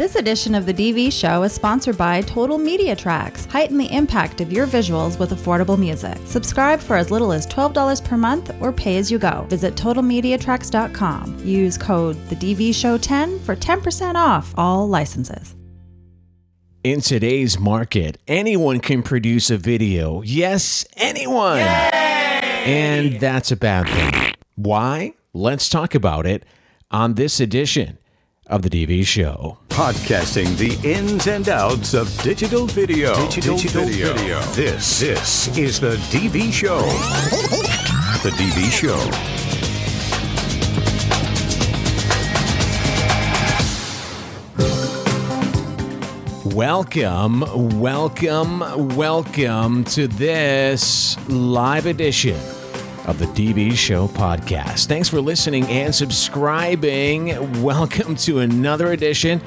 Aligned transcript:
This 0.00 0.16
edition 0.16 0.54
of 0.54 0.64
the 0.64 0.72
DV 0.72 1.12
Show 1.12 1.42
is 1.42 1.52
sponsored 1.52 1.98
by 1.98 2.22
Total 2.22 2.56
Media 2.56 2.96
Tracks. 2.96 3.44
Heighten 3.44 3.76
the 3.76 3.94
impact 3.94 4.40
of 4.40 4.50
your 4.50 4.66
visuals 4.66 5.18
with 5.18 5.30
affordable 5.32 5.78
music. 5.78 6.16
Subscribe 6.24 6.80
for 6.80 6.96
as 6.96 7.10
little 7.10 7.32
as 7.32 7.46
$12 7.48 8.02
per 8.02 8.16
month 8.16 8.50
or 8.60 8.72
pay 8.72 8.96
as 8.96 9.10
you 9.10 9.18
go. 9.18 9.44
Visit 9.50 9.74
TotalMediaTracks.com. 9.74 11.40
Use 11.44 11.76
code 11.76 12.16
the 12.30 12.36
DV 12.36 12.74
Show 12.74 12.96
10 12.96 13.40
for 13.40 13.54
10% 13.54 14.14
off 14.14 14.54
all 14.56 14.88
licenses. 14.88 15.54
In 16.82 17.02
today's 17.02 17.58
market, 17.58 18.16
anyone 18.26 18.80
can 18.80 19.02
produce 19.02 19.50
a 19.50 19.58
video. 19.58 20.22
Yes, 20.22 20.86
anyone. 20.96 21.58
And 21.58 23.20
that's 23.20 23.52
a 23.52 23.56
bad 23.56 23.86
thing. 23.86 24.32
Why? 24.54 25.12
Let's 25.34 25.68
talk 25.68 25.94
about 25.94 26.24
it 26.24 26.46
on 26.90 27.16
this 27.16 27.38
edition 27.38 27.98
of 28.46 28.62
the 28.62 28.70
DV 28.70 29.04
Show. 29.06 29.58
Podcasting 29.80 30.58
the 30.58 30.78
ins 30.86 31.26
and 31.26 31.48
outs 31.48 31.94
of 31.94 32.14
digital 32.22 32.66
video. 32.66 33.14
Digital, 33.30 33.56
video. 33.56 34.38
This, 34.52 35.00
this 35.00 35.56
is 35.56 35.80
the 35.80 35.96
DV 36.10 36.52
Show. 36.52 36.82
The 38.22 38.28
DV 38.36 38.70
Show. 38.70 38.98
Welcome, 46.54 47.80
welcome, 47.80 48.94
welcome 48.94 49.84
to 49.84 50.06
this 50.08 51.16
live 51.30 51.86
edition 51.86 52.38
of 53.06 53.18
the 53.18 53.24
DV 53.24 53.72
Show 53.72 54.08
podcast. 54.08 54.88
Thanks 54.88 55.08
for 55.08 55.22
listening 55.22 55.64
and 55.68 55.94
subscribing. 55.94 57.62
Welcome 57.62 58.14
to 58.16 58.40
another 58.40 58.92
edition. 58.92 59.40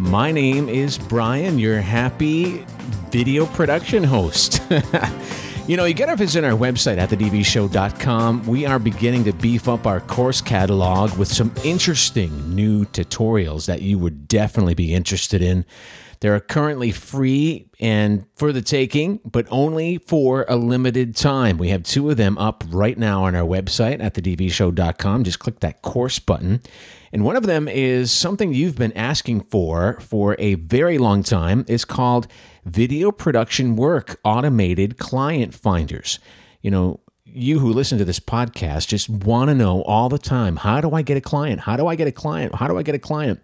My 0.00 0.32
name 0.32 0.70
is 0.70 0.96
Brian, 0.96 1.58
your 1.58 1.78
happy 1.82 2.64
video 3.10 3.44
production 3.44 4.02
host. 4.02 4.62
you 5.68 5.76
know, 5.76 5.84
you 5.84 5.92
got 5.92 6.06
to 6.06 6.16
visit 6.16 6.42
our 6.42 6.52
website 6.52 6.96
at 6.96 7.10
thedvshow.com. 7.10 8.46
We 8.46 8.64
are 8.64 8.78
beginning 8.78 9.24
to 9.24 9.34
beef 9.34 9.68
up 9.68 9.86
our 9.86 10.00
course 10.00 10.40
catalog 10.40 11.18
with 11.18 11.28
some 11.28 11.52
interesting 11.64 12.54
new 12.54 12.86
tutorials 12.86 13.66
that 13.66 13.82
you 13.82 13.98
would 13.98 14.26
definitely 14.26 14.72
be 14.72 14.94
interested 14.94 15.42
in. 15.42 15.66
They 16.20 16.28
are 16.28 16.40
currently 16.40 16.92
free 16.92 17.70
and 17.80 18.26
for 18.36 18.52
the 18.52 18.60
taking, 18.60 19.20
but 19.24 19.46
only 19.50 19.96
for 19.96 20.44
a 20.48 20.56
limited 20.56 21.16
time. 21.16 21.56
We 21.56 21.70
have 21.70 21.82
two 21.82 22.10
of 22.10 22.18
them 22.18 22.36
up 22.36 22.62
right 22.68 22.98
now 22.98 23.24
on 23.24 23.34
our 23.34 23.46
website 23.46 24.02
at 24.02 24.14
thedvshow.com. 24.14 25.24
Just 25.24 25.38
click 25.38 25.60
that 25.60 25.80
course 25.80 26.18
button. 26.18 26.60
And 27.10 27.24
one 27.24 27.36
of 27.36 27.46
them 27.46 27.68
is 27.68 28.12
something 28.12 28.52
you've 28.52 28.76
been 28.76 28.92
asking 28.92 29.40
for 29.44 29.98
for 30.00 30.36
a 30.38 30.54
very 30.54 30.98
long 30.98 31.22
time. 31.22 31.64
It's 31.66 31.86
called 31.86 32.26
Video 32.66 33.10
Production 33.10 33.74
Work 33.74 34.20
Automated 34.22 34.98
Client 34.98 35.54
Finders. 35.54 36.18
You 36.60 36.70
know, 36.70 37.00
you 37.24 37.60
who 37.60 37.72
listen 37.72 37.96
to 37.96 38.04
this 38.04 38.20
podcast 38.20 38.88
just 38.88 39.08
want 39.08 39.48
to 39.48 39.54
know 39.54 39.82
all 39.82 40.08
the 40.08 40.18
time 40.18 40.56
how 40.56 40.80
do 40.80 40.92
I 40.92 41.02
get 41.02 41.16
a 41.16 41.20
client? 41.20 41.60
How 41.60 41.76
do 41.76 41.86
I 41.86 41.94
get 41.94 42.08
a 42.08 42.12
client? 42.12 42.54
How 42.54 42.68
do 42.68 42.76
I 42.76 42.82
get 42.82 42.94
a 42.94 42.98
client? 42.98 43.40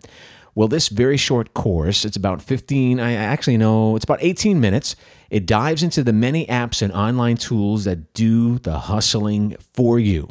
Well, 0.56 0.68
this 0.68 0.88
very 0.88 1.18
short 1.18 1.52
course, 1.52 2.06
it's 2.06 2.16
about 2.16 2.40
15, 2.40 2.98
I 2.98 3.12
actually 3.12 3.58
know, 3.58 3.94
it's 3.94 4.06
about 4.06 4.22
18 4.22 4.58
minutes. 4.58 4.96
It 5.28 5.44
dives 5.44 5.82
into 5.82 6.02
the 6.02 6.14
many 6.14 6.46
apps 6.46 6.80
and 6.80 6.90
online 6.94 7.36
tools 7.36 7.84
that 7.84 8.14
do 8.14 8.58
the 8.60 8.78
hustling 8.78 9.56
for 9.74 9.98
you. 9.98 10.30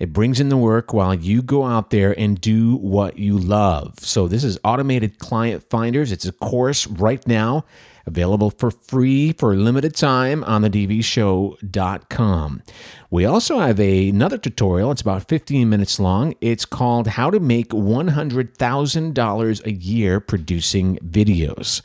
It 0.00 0.14
brings 0.14 0.40
in 0.40 0.48
the 0.48 0.56
work 0.56 0.94
while 0.94 1.14
you 1.14 1.42
go 1.42 1.66
out 1.66 1.90
there 1.90 2.18
and 2.18 2.40
do 2.40 2.74
what 2.76 3.18
you 3.18 3.38
love. 3.38 3.98
So, 4.00 4.26
this 4.26 4.42
is 4.42 4.58
Automated 4.64 5.18
Client 5.18 5.62
Finders. 5.68 6.10
It's 6.10 6.24
a 6.24 6.32
course 6.32 6.86
right 6.86 7.24
now 7.28 7.66
available 8.06 8.50
for 8.50 8.70
free 8.70 9.32
for 9.32 9.52
a 9.52 9.56
limited 9.56 9.94
time 9.94 10.42
on 10.44 10.62
the 10.62 10.70
dvshow.com. 10.70 12.62
We 13.10 13.26
also 13.26 13.58
have 13.58 13.78
a, 13.78 14.08
another 14.08 14.38
tutorial. 14.38 14.90
It's 14.90 15.02
about 15.02 15.28
15 15.28 15.68
minutes 15.68 16.00
long. 16.00 16.34
It's 16.40 16.64
called 16.64 17.08
How 17.08 17.30
to 17.30 17.38
Make 17.38 17.68
$100,000 17.68 19.66
a 19.66 19.72
Year 19.72 20.18
Producing 20.18 20.96
Videos. 20.98 21.82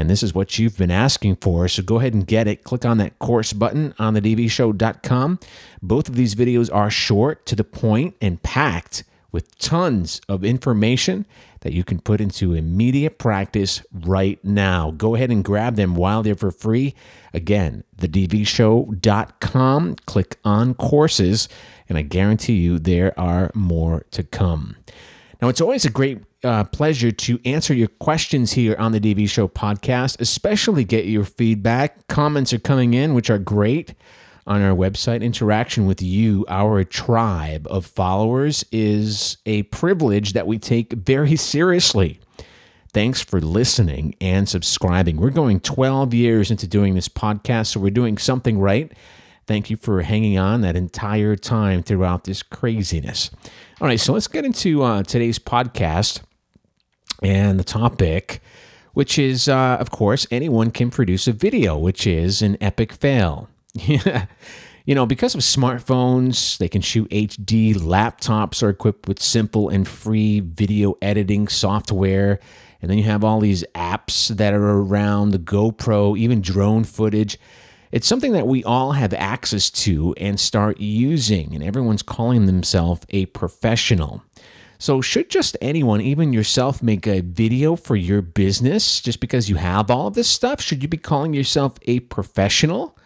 And 0.00 0.08
this 0.08 0.22
is 0.22 0.34
what 0.34 0.58
you've 0.58 0.78
been 0.78 0.90
asking 0.90 1.36
for. 1.36 1.68
So 1.68 1.82
go 1.82 1.98
ahead 1.98 2.14
and 2.14 2.26
get 2.26 2.48
it. 2.48 2.64
Click 2.64 2.86
on 2.86 2.96
that 2.98 3.18
course 3.18 3.52
button 3.52 3.94
on 3.98 4.14
the 4.14 4.22
dvshow.com. 4.22 5.38
Both 5.82 6.08
of 6.08 6.16
these 6.16 6.34
videos 6.34 6.74
are 6.74 6.90
short, 6.90 7.44
to 7.46 7.54
the 7.54 7.64
point, 7.64 8.16
and 8.20 8.42
packed 8.42 9.04
with 9.30 9.58
tons 9.58 10.20
of 10.28 10.42
information 10.42 11.26
that 11.60 11.72
you 11.74 11.84
can 11.84 12.00
put 12.00 12.20
into 12.20 12.54
immediate 12.54 13.18
practice 13.18 13.82
right 13.92 14.42
now. 14.42 14.90
Go 14.90 15.14
ahead 15.14 15.30
and 15.30 15.44
grab 15.44 15.76
them 15.76 15.94
while 15.94 16.22
they're 16.22 16.34
for 16.34 16.50
free. 16.50 16.94
Again, 17.34 17.84
thedvshow.com, 17.98 19.96
click 20.06 20.38
on 20.44 20.74
courses, 20.74 21.48
and 21.88 21.98
I 21.98 22.02
guarantee 22.02 22.54
you 22.54 22.78
there 22.78 23.12
are 23.20 23.50
more 23.54 24.06
to 24.12 24.22
come. 24.22 24.76
Now, 25.40 25.48
it's 25.48 25.60
always 25.62 25.86
a 25.86 25.90
great 25.90 26.22
uh, 26.44 26.64
pleasure 26.64 27.10
to 27.10 27.40
answer 27.46 27.72
your 27.72 27.88
questions 27.88 28.52
here 28.52 28.76
on 28.78 28.92
the 28.92 29.00
DV 29.00 29.28
Show 29.30 29.48
podcast, 29.48 30.20
especially 30.20 30.84
get 30.84 31.06
your 31.06 31.24
feedback. 31.24 32.06
Comments 32.08 32.52
are 32.52 32.58
coming 32.58 32.92
in, 32.92 33.14
which 33.14 33.30
are 33.30 33.38
great 33.38 33.94
on 34.46 34.60
our 34.60 34.76
website. 34.76 35.22
Interaction 35.22 35.86
with 35.86 36.02
you, 36.02 36.44
our 36.48 36.84
tribe 36.84 37.66
of 37.70 37.86
followers, 37.86 38.66
is 38.70 39.38
a 39.46 39.62
privilege 39.64 40.34
that 40.34 40.46
we 40.46 40.58
take 40.58 40.92
very 40.92 41.36
seriously. 41.36 42.20
Thanks 42.92 43.22
for 43.22 43.40
listening 43.40 44.16
and 44.20 44.46
subscribing. 44.46 45.16
We're 45.16 45.30
going 45.30 45.60
12 45.60 46.12
years 46.12 46.50
into 46.50 46.66
doing 46.66 46.96
this 46.96 47.08
podcast, 47.08 47.68
so 47.68 47.80
we're 47.80 47.90
doing 47.90 48.18
something 48.18 48.58
right. 48.58 48.92
Thank 49.46 49.70
you 49.70 49.76
for 49.76 50.02
hanging 50.02 50.38
on 50.38 50.60
that 50.60 50.76
entire 50.76 51.34
time 51.34 51.82
throughout 51.82 52.24
this 52.24 52.42
craziness. 52.42 53.30
All 53.80 53.88
right, 53.88 53.98
so 53.98 54.12
let's 54.12 54.28
get 54.28 54.44
into 54.44 54.82
uh, 54.82 55.02
today's 55.04 55.38
podcast 55.38 56.20
and 57.22 57.58
the 57.58 57.64
topic, 57.64 58.42
which 58.92 59.18
is, 59.18 59.48
uh, 59.48 59.78
of 59.80 59.90
course, 59.90 60.26
anyone 60.30 60.70
can 60.70 60.90
produce 60.90 61.26
a 61.26 61.32
video, 61.32 61.78
which 61.78 62.06
is 62.06 62.42
an 62.42 62.58
epic 62.60 62.92
fail. 62.92 63.48
You 64.86 64.94
know, 64.94 65.06
because 65.06 65.34
of 65.36 65.42
smartphones, 65.42 66.58
they 66.58 66.68
can 66.68 66.80
shoot 66.80 67.08
HD. 67.10 67.74
Laptops 67.74 68.60
are 68.62 68.70
equipped 68.70 69.06
with 69.06 69.20
simple 69.20 69.68
and 69.68 69.86
free 69.86 70.40
video 70.40 70.96
editing 71.00 71.46
software. 71.48 72.40
And 72.80 72.90
then 72.90 72.98
you 72.98 73.04
have 73.04 73.22
all 73.22 73.38
these 73.40 73.62
apps 73.74 74.34
that 74.34 74.52
are 74.52 74.80
around 74.80 75.30
the 75.30 75.38
GoPro, 75.38 76.18
even 76.18 76.40
drone 76.40 76.82
footage. 76.82 77.38
It's 77.92 78.06
something 78.06 78.32
that 78.32 78.46
we 78.46 78.62
all 78.62 78.92
have 78.92 79.12
access 79.12 79.68
to 79.70 80.14
and 80.16 80.38
start 80.38 80.78
using, 80.78 81.54
and 81.54 81.64
everyone's 81.64 82.02
calling 82.02 82.46
themselves 82.46 83.04
a 83.10 83.26
professional. 83.26 84.22
So, 84.78 85.00
should 85.00 85.28
just 85.28 85.56
anyone, 85.60 86.00
even 86.00 86.32
yourself, 86.32 86.82
make 86.82 87.06
a 87.06 87.20
video 87.20 87.76
for 87.76 87.96
your 87.96 88.22
business 88.22 89.00
just 89.00 89.20
because 89.20 89.50
you 89.50 89.56
have 89.56 89.90
all 89.90 90.06
of 90.06 90.14
this 90.14 90.28
stuff? 90.28 90.60
Should 90.60 90.82
you 90.82 90.88
be 90.88 90.96
calling 90.96 91.34
yourself 91.34 91.78
a 91.82 92.00
professional? 92.00 92.96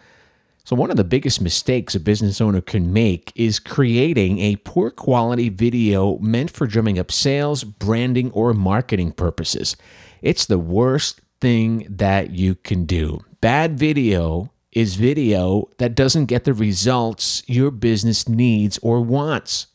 So, 0.63 0.75
one 0.75 0.91
of 0.91 0.97
the 0.97 1.03
biggest 1.03 1.41
mistakes 1.41 1.95
a 1.95 1.99
business 1.99 2.39
owner 2.39 2.61
can 2.61 2.93
make 2.93 3.33
is 3.35 3.59
creating 3.59 4.39
a 4.39 4.55
poor 4.57 4.91
quality 4.91 5.49
video 5.49 6.19
meant 6.19 6.51
for 6.51 6.67
drumming 6.67 6.99
up 6.99 7.11
sales, 7.11 7.63
branding, 7.63 8.31
or 8.31 8.53
marketing 8.53 9.11
purposes. 9.11 9.75
It's 10.21 10.45
the 10.45 10.59
worst 10.59 11.21
thing 11.41 11.87
that 11.89 12.31
you 12.31 12.55
can 12.55 12.85
do. 12.85 13.19
Bad 13.41 13.77
video 13.77 14.51
is 14.75 14.95
video 14.95 15.69
that 15.77 15.95
doesn't 15.95 16.25
get 16.25 16.43
the 16.43 16.53
results 16.53 17.41
your 17.47 17.71
business 17.71 18.27
needs 18.27 18.77
or 18.83 19.01
wants. 19.01 19.67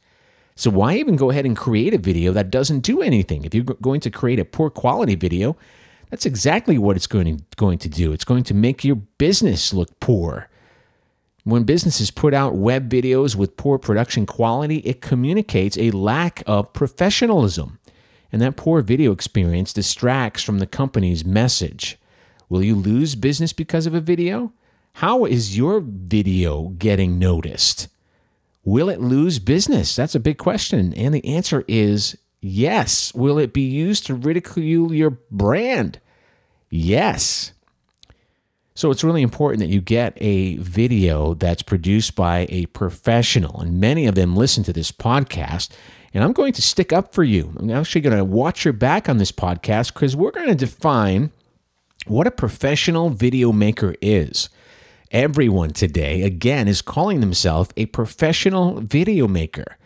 So, 0.55 0.71
why 0.71 0.97
even 0.97 1.17
go 1.17 1.31
ahead 1.31 1.47
and 1.47 1.57
create 1.57 1.95
a 1.95 1.99
video 1.99 2.33
that 2.33 2.51
doesn't 2.51 2.81
do 2.81 3.01
anything? 3.01 3.45
If 3.45 3.55
you're 3.55 3.65
going 3.65 4.01
to 4.01 4.11
create 4.11 4.39
a 4.39 4.45
poor 4.45 4.69
quality 4.69 5.15
video, 5.15 5.57
that's 6.11 6.27
exactly 6.27 6.77
what 6.77 6.97
it's 6.97 7.07
going 7.07 7.39
to, 7.39 7.45
going 7.57 7.79
to 7.79 7.89
do. 7.89 8.13
It's 8.13 8.25
going 8.25 8.45
to 8.45 8.55
make 8.55 8.85
your 8.85 8.97
business 8.97 9.73
look 9.73 9.99
poor. 10.01 10.51
When 11.45 11.65
businesses 11.65 12.11
put 12.11 12.35
out 12.35 12.55
web 12.55 12.91
videos 12.91 13.35
with 13.35 13.57
poor 13.57 13.79
production 13.79 14.27
quality, 14.27 14.79
it 14.79 15.01
communicates 15.01 15.79
a 15.79 15.93
lack 15.93 16.43
of 16.47 16.75
professionalism. 16.75 17.79
And 18.31 18.43
that 18.43 18.57
poor 18.57 18.83
video 18.83 19.13
experience 19.13 19.73
distracts 19.73 20.43
from 20.43 20.59
the 20.59 20.67
company's 20.67 21.25
message. 21.25 21.99
Will 22.51 22.63
you 22.63 22.75
lose 22.75 23.15
business 23.15 23.55
because 23.55 23.87
of 23.87 23.95
a 23.95 24.01
video? 24.01 24.53
How 24.95 25.25
is 25.25 25.57
your 25.57 25.81
video 25.81 26.69
getting 26.79 27.19
noticed? 27.19 27.89
Will 28.65 28.89
it 28.91 29.01
lose 29.01 29.39
business? 29.39 29.97
That's 29.97 30.15
a 30.15 30.21
big 30.21 30.37
question. 30.39 30.93
And 30.95 31.15
the 31.15 31.25
answer 31.25 31.65
is 31.67 32.19
yes. 32.41 33.13
Will 33.15 33.39
it 33.39 33.53
be 33.53 33.63
used 33.63 34.07
to 34.07 34.15
ridicule 34.15 34.93
your 34.93 35.11
brand? 35.31 36.01
Yes. 36.69 37.53
So 38.75 38.91
it's 38.91 39.05
really 39.05 39.23
important 39.23 39.61
that 39.61 39.69
you 39.69 39.81
get 39.81 40.17
a 40.21 40.57
video 40.57 41.35
that's 41.35 41.63
produced 41.63 42.15
by 42.15 42.47
a 42.51 42.67
professional. 42.67 43.61
And 43.61 43.81
many 43.81 44.07
of 44.07 44.15
them 44.15 44.37
listen 44.37 44.65
to 44.65 44.73
this 44.73 44.93
podcast 44.93 45.71
And 46.13 46.25
I'm 46.25 46.33
going 46.33 46.53
to 46.55 46.63
stick 46.63 46.93
up 46.93 47.15
for 47.15 47.23
you. 47.23 47.55
I'm 47.59 47.71
actually 47.71 48.01
going 48.01 48.17
to 48.17 48.25
watch 48.25 48.65
your 48.65 48.73
back 48.73 49.09
on 49.09 49.19
this 49.19 49.33
podcast 49.33 49.95
because 49.95 50.17
we're 50.17 50.33
going 50.33 50.49
to 50.49 50.55
define 50.55 51.31
what 52.07 52.27
a 52.27 52.33
professional 52.33 53.11
video 53.11 53.53
maker 53.53 53.95
is. 54.01 54.49
Everyone 55.13 55.71
today, 55.71 56.23
again, 56.23 56.69
is 56.69 56.83
calling 56.83 57.19
themselves 57.19 57.71
a 57.77 57.87
professional 57.87 58.81
video 58.81 59.27
maker. 59.27 59.77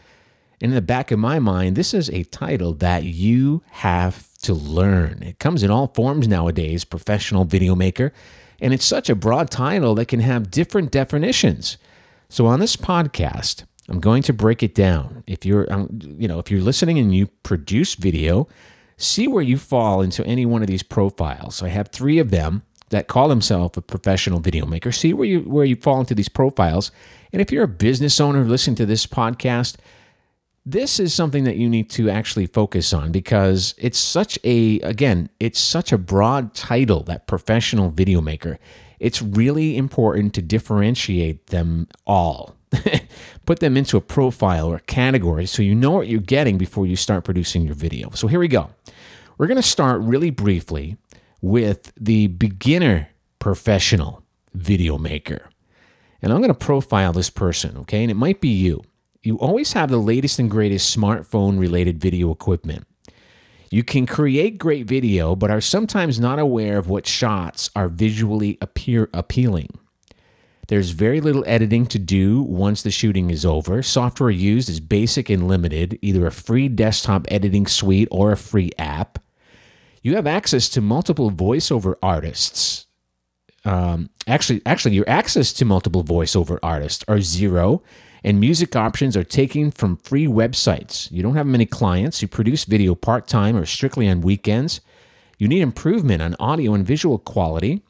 And 0.61 0.73
in 0.73 0.75
the 0.75 0.83
back 0.83 1.11
of 1.11 1.19
my 1.19 1.39
mind, 1.39 1.77
this 1.77 1.95
is 1.95 2.11
a 2.11 2.25
title 2.25 2.75
that 2.75 3.05
you 3.05 3.63
have 3.71 4.29
to 4.43 4.53
learn. 4.53 5.23
It 5.23 5.39
comes 5.39 5.63
in 5.63 5.71
all 5.71 5.87
forms 5.95 6.29
nowadays 6.29 6.85
professional 6.85 7.47
video 7.47 7.75
maker. 7.75 8.13
And 8.61 8.75
it's 8.75 8.85
such 8.85 9.09
a 9.09 9.15
broad 9.15 9.51
title 9.51 9.95
that 9.95 10.09
can 10.09 10.21
have 10.21 10.51
different 10.51 10.91
definitions. 10.91 11.79
So 12.29 12.45
on 12.45 12.61
this 12.61 12.77
podcast, 12.77 13.65
I'm 13.89 14.01
going 14.01 14.23
to 14.25 14.35
break 14.35 14.63
it 14.63 14.75
down. 14.75 15.25
If 15.27 15.47
you're, 15.47 15.73
um, 15.73 15.89
you 16.19 16.29
know, 16.29 16.39
if 16.39 16.51
you're 16.51 16.61
listening 16.61 16.99
and 16.99 17.15
you 17.15 17.29
produce 17.43 17.95
video, 17.95 18.47
see 18.99 19.27
where 19.27 19.43
you 19.43 19.57
fall 19.57 20.03
into 20.03 20.23
any 20.27 20.45
one 20.45 20.61
of 20.61 20.69
these 20.69 20.83
profiles. 20.83 21.57
So 21.57 21.65
I 21.65 21.71
have 21.71 21.89
three 21.89 22.19
of 22.19 22.31
them 22.31 22.63
that 22.91 23.09
call 23.09 23.29
themselves 23.29 23.77
a 23.77 23.83
professional 23.83 24.41
video 24.41 24.67
maker. 24.67 24.93
See 24.93 25.13
where 25.13 25.27
you 25.27 25.41
where 25.41 25.65
you 25.65 25.77
fall 25.77 26.01
into 26.01 26.15
these 26.15 26.29
profiles. 26.29 26.91
And 27.33 27.41
if 27.41 27.51
you're 27.51 27.65
a 27.65 27.69
business 27.69 28.21
owner 28.21 28.45
listening 28.45 28.77
to 28.77 28.87
this 28.87 29.07
podcast, 29.07 29.77
this 30.67 30.99
is 30.99 31.13
something 31.13 31.45
that 31.45 31.57
you 31.57 31.69
need 31.69 31.91
to 31.91 32.09
actually 32.09 32.47
focus 32.47 32.93
on 32.93 33.13
because 33.13 33.75
it's 33.79 33.99
such 33.99 34.39
a 34.45 34.81
again, 34.81 35.29
it's 35.41 35.61
such 35.61 35.93
a 35.93 35.99
broad 35.99 36.55
title 36.55 37.03
that 37.05 37.27
professional 37.27 37.91
video 37.91 38.21
maker. 38.21 38.59
It's 39.01 39.21
really 39.21 39.77
important 39.77 40.35
to 40.35 40.43
differentiate 40.43 41.49
them 41.49 41.89
all. 42.07 42.55
Put 43.47 43.61
them 43.61 43.77
into 43.77 43.97
a 43.97 44.01
profile 44.01 44.69
or 44.69 44.77
a 44.77 44.81
category 44.81 45.47
so 45.47 45.63
you 45.63 45.75
know 45.75 45.91
what 45.91 46.09
you're 46.09 46.21
getting 46.21 46.57
before 46.57 46.87
you 46.87 46.97
start 46.97 47.25
producing 47.25 47.63
your 47.63 47.75
video. 47.75 48.11
So 48.15 48.27
here 48.27 48.39
we 48.39 48.49
go. 48.49 48.71
We're 49.37 49.47
going 49.47 49.57
to 49.57 49.63
start 49.63 50.01
really 50.01 50.31
briefly 50.31 50.97
with 51.45 51.93
the 52.01 52.27
beginner 52.27 53.07
professional 53.39 54.23
video 54.55 54.97
maker. 54.97 55.51
And 56.23 56.33
I'm 56.33 56.39
going 56.39 56.49
to 56.49 56.55
profile 56.55 57.13
this 57.13 57.29
person, 57.29 57.77
okay? 57.77 58.01
And 58.01 58.11
it 58.11 58.15
might 58.15 58.41
be 58.41 58.49
you. 58.49 58.83
You 59.23 59.37
always 59.37 59.75
have 59.75 59.91
the 59.91 59.99
latest 59.99 60.39
and 60.39 60.51
greatest 60.51 60.97
smartphone 60.97 61.59
related 61.59 62.01
video 62.01 62.31
equipment. 62.31 62.87
You 63.71 63.85
can 63.85 64.07
create 64.07 64.57
great 64.57 64.87
video, 64.87 65.37
but 65.37 65.51
are 65.51 65.61
sometimes 65.61 66.19
not 66.19 66.39
aware 66.39 66.79
of 66.79 66.89
what 66.89 67.07
shots 67.07 67.69
are 67.77 67.89
visually 67.89 68.57
appear 68.63 69.11
appealing. 69.13 69.69
There's 70.69 70.91
very 70.93 71.21
little 71.21 71.45
editing 71.47 71.85
to 71.89 71.99
do 71.99 72.41
once 72.41 72.81
the 72.81 72.91
shooting 72.91 73.29
is 73.29 73.45
over. 73.45 73.83
Software 73.83 74.31
used 74.31 74.71
is 74.71 74.81
basic 74.81 75.29
and 75.29 75.47
limited, 75.47 75.99
either 76.01 76.27
a 76.27 76.33
free 76.33 76.69
desktop 76.69 77.27
editing 77.31 77.67
suite 77.67 78.09
or 78.11 78.33
a 78.33 78.37
free 78.39 78.71
app. 78.79 79.19
You 80.05 80.17
have 80.17 80.27
access 80.27 80.69
to 80.69 80.83
multiple 80.83 81.31
voiceover 81.31 81.95
artists. 82.03 82.87
Um, 83.65 84.11
actually, 84.27 84.61
actually, 84.67 84.95
your 84.95 85.09
access 85.09 85.51
to 85.55 85.65
multiple 85.65 86.05
voiceover 86.05 86.59
artists 86.63 87.03
are 87.09 87.23
zero, 87.23 87.83
and 88.23 88.39
music 88.39 88.77
options 88.77 89.17
are 89.17 89.25
taken 89.25 89.71
from 89.71 89.97
free 89.97 90.27
websites. 90.27 91.11
You 91.11 91.23
don't 91.23 91.37
have 91.37 91.47
many 91.47 91.65
clients. 91.65 92.21
You 92.21 92.29
produce 92.29 92.67
video 92.67 92.95
part 92.95 93.27
time 93.27 93.57
or 93.57 93.65
strictly 93.65 94.07
on 94.07 94.21
weekends. 94.21 94.83
You 95.39 95.49
need 95.49 95.63
improvement 95.63 96.21
on 96.21 96.37
audio 96.39 96.75
and 96.75 96.87
visual 96.87 97.19
quality. 97.19 97.83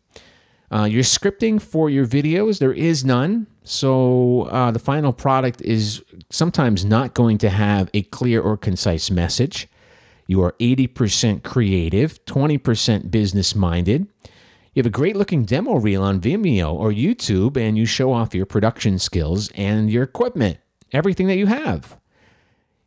Uh, 0.70 0.84
your 0.84 1.02
scripting 1.02 1.60
for 1.60 1.90
your 1.90 2.06
videos, 2.06 2.60
there 2.60 2.72
is 2.72 3.04
none. 3.04 3.48
So 3.64 4.42
uh, 4.52 4.70
the 4.70 4.78
final 4.78 5.12
product 5.12 5.62
is 5.62 6.04
sometimes 6.30 6.84
not 6.84 7.12
going 7.12 7.38
to 7.38 7.50
have 7.50 7.90
a 7.92 8.02
clear 8.02 8.40
or 8.40 8.56
concise 8.56 9.10
message. 9.10 9.66
You 10.26 10.42
are 10.42 10.52
80% 10.60 11.42
creative, 11.42 12.24
20% 12.24 13.10
business 13.10 13.54
minded. 13.54 14.08
You 14.74 14.80
have 14.80 14.86
a 14.86 14.90
great 14.90 15.16
looking 15.16 15.44
demo 15.44 15.74
reel 15.74 16.02
on 16.02 16.20
Vimeo 16.20 16.72
or 16.72 16.90
YouTube, 16.90 17.56
and 17.56 17.78
you 17.78 17.86
show 17.86 18.12
off 18.12 18.34
your 18.34 18.46
production 18.46 18.98
skills 18.98 19.50
and 19.54 19.90
your 19.90 20.02
equipment, 20.02 20.58
everything 20.92 21.28
that 21.28 21.36
you 21.36 21.46
have. 21.46 21.96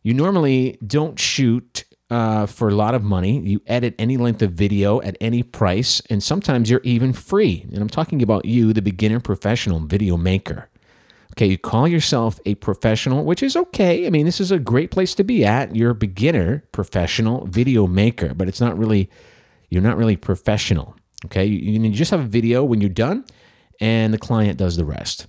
You 0.04 0.14
normally 0.14 0.78
don't 0.86 1.20
shoot 1.20 1.86
uh, 2.10 2.46
for 2.46 2.70
a 2.70 2.76
lot 2.76 2.96
of 2.96 3.04
money. 3.04 3.40
You 3.40 3.62
edit 3.68 3.96
any 4.00 4.18
length 4.18 4.42
of 4.42 4.52
video 4.52 5.02
at 5.02 5.18
any 5.22 5.44
price, 5.44 6.02
and 6.10 6.22
sometimes 6.22 6.70
you're 6.70 6.82
even 6.84 7.14
free. 7.14 7.66
And 7.72 7.82
I'm 7.82 7.90
talking 7.90 8.22
about 8.22 8.46
you, 8.46 8.74
the 8.74 8.82
beginner 8.82 9.20
professional 9.20 9.80
video 9.80 10.18
maker. 10.18 10.70
Okay, 11.38 11.46
you 11.46 11.58
call 11.58 11.88
yourself 11.88 12.40
a 12.48 12.56
professional, 12.56 13.24
which 13.24 13.44
is 13.44 13.56
okay. 13.56 14.08
I 14.08 14.10
mean, 14.10 14.26
this 14.26 14.42
is 14.42 14.50
a 14.50 14.58
great 14.58 14.90
place 14.90 15.14
to 15.16 15.24
be 15.24 15.46
at. 15.46 15.76
You're 15.76 15.92
a 15.92 15.96
beginner 15.96 16.64
professional 16.72 17.46
video 17.46 17.86
maker, 17.86 18.34
but 18.34 18.48
it's 18.48 18.60
not 18.60 18.76
really, 18.76 19.08
you're 19.70 19.84
not 19.84 19.98
really 19.98 20.18
professional. 20.18 20.96
Okay, 21.26 21.46
you, 21.46 21.80
you 21.80 21.90
just 21.92 22.12
have 22.12 22.22
a 22.22 22.24
video 22.24 22.64
when 22.64 22.82
you're 22.82 22.90
done, 22.90 23.24
and 23.80 24.14
the 24.14 24.18
client 24.18 24.58
does 24.58 24.78
the 24.78 24.86
rest. 24.86 25.28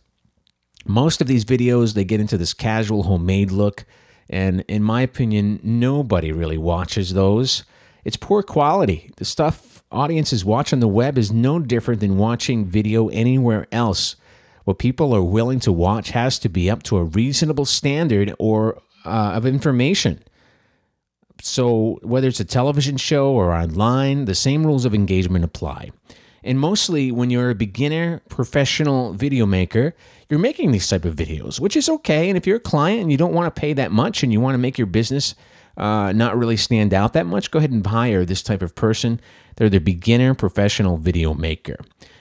Most 0.87 1.21
of 1.21 1.27
these 1.27 1.45
videos, 1.45 1.93
they 1.93 2.05
get 2.05 2.21
into 2.21 2.39
this 2.39 2.55
casual 2.55 3.03
homemade 3.03 3.51
look 3.51 3.85
and 4.31 4.65
in 4.69 4.83
my 4.83 5.03
opinion, 5.03 5.61
nobody 5.63 6.33
really 6.33 6.59
watches 6.59 7.15
those. 7.15 7.65
It's 8.05 8.17
poor 8.17 8.43
quality. 8.43 9.11
The 9.17 9.25
stuff 9.25 9.83
audiences 9.91 10.45
watch 10.45 10.73
on 10.73 10.81
the 10.81 10.89
web 10.89 11.17
is 11.17 11.33
no 11.33 11.59
different 11.59 12.01
than 12.01 12.19
watching 12.19 12.67
video 12.67 13.09
anywhere 13.09 13.67
else. 13.73 14.17
What 14.69 14.77
people 14.77 15.15
are 15.15 15.23
willing 15.23 15.61
to 15.61 15.73
watch 15.73 16.11
has 16.11 16.39
to 16.41 16.51
be 16.51 16.71
up 16.71 16.83
to 16.83 16.99
a 16.99 17.05
reasonable 17.05 17.65
standard 17.65 18.35
or 18.39 18.79
uh, 19.07 19.33
of 19.33 19.47
information. 19.47 20.23
So, 21.41 21.99
whether 22.03 22.29
it's 22.29 22.39
a 22.39 22.45
television 22.45 22.99
show 22.99 23.33
or 23.33 23.55
online, 23.55 24.27
the 24.27 24.35
same 24.35 24.67
rules 24.67 24.85
of 24.85 24.95
engagement 24.95 25.43
apply. 25.43 25.93
And 26.45 26.61
mostly 26.61 27.11
when 27.11 27.31
you're 27.31 27.49
a 27.49 27.55
beginner 27.55 28.21
professional 28.29 29.15
video 29.15 29.47
maker, 29.47 29.95
you're 30.29 30.39
making 30.39 30.73
these 30.73 30.87
type 30.87 31.07
of 31.07 31.17
videos, 31.17 31.59
which 31.59 31.75
is 31.75 31.89
okay. 31.89 32.29
And 32.29 32.37
if 32.37 32.47
you're 32.47 32.59
a 32.59 32.61
client 32.61 33.01
and 33.01 33.11
you 33.11 33.17
don't 33.17 33.33
want 33.33 33.47
to 33.47 33.59
pay 33.59 33.73
that 33.73 33.91
much 33.91 34.23
and 34.23 34.31
you 34.35 34.39
want 34.43 34.53
to 34.53 34.59
make 34.59 34.77
your 34.77 34.87
business 34.87 35.35
uh, 35.79 36.13
not 36.13 36.37
really 36.37 36.59
stand 36.59 36.93
out 36.93 37.15
that 37.15 37.25
much, 37.25 37.51
go 37.51 37.59
ahead 37.59 37.71
and 37.71 37.87
hire 37.87 38.27
this 38.27 38.43
type 38.43 38.61
of 38.61 38.75
person. 38.75 39.19
They're 39.57 39.71
the 39.71 39.79
beginner 39.79 40.35
professional 40.35 40.99
video 40.99 41.33
maker. 41.33 41.79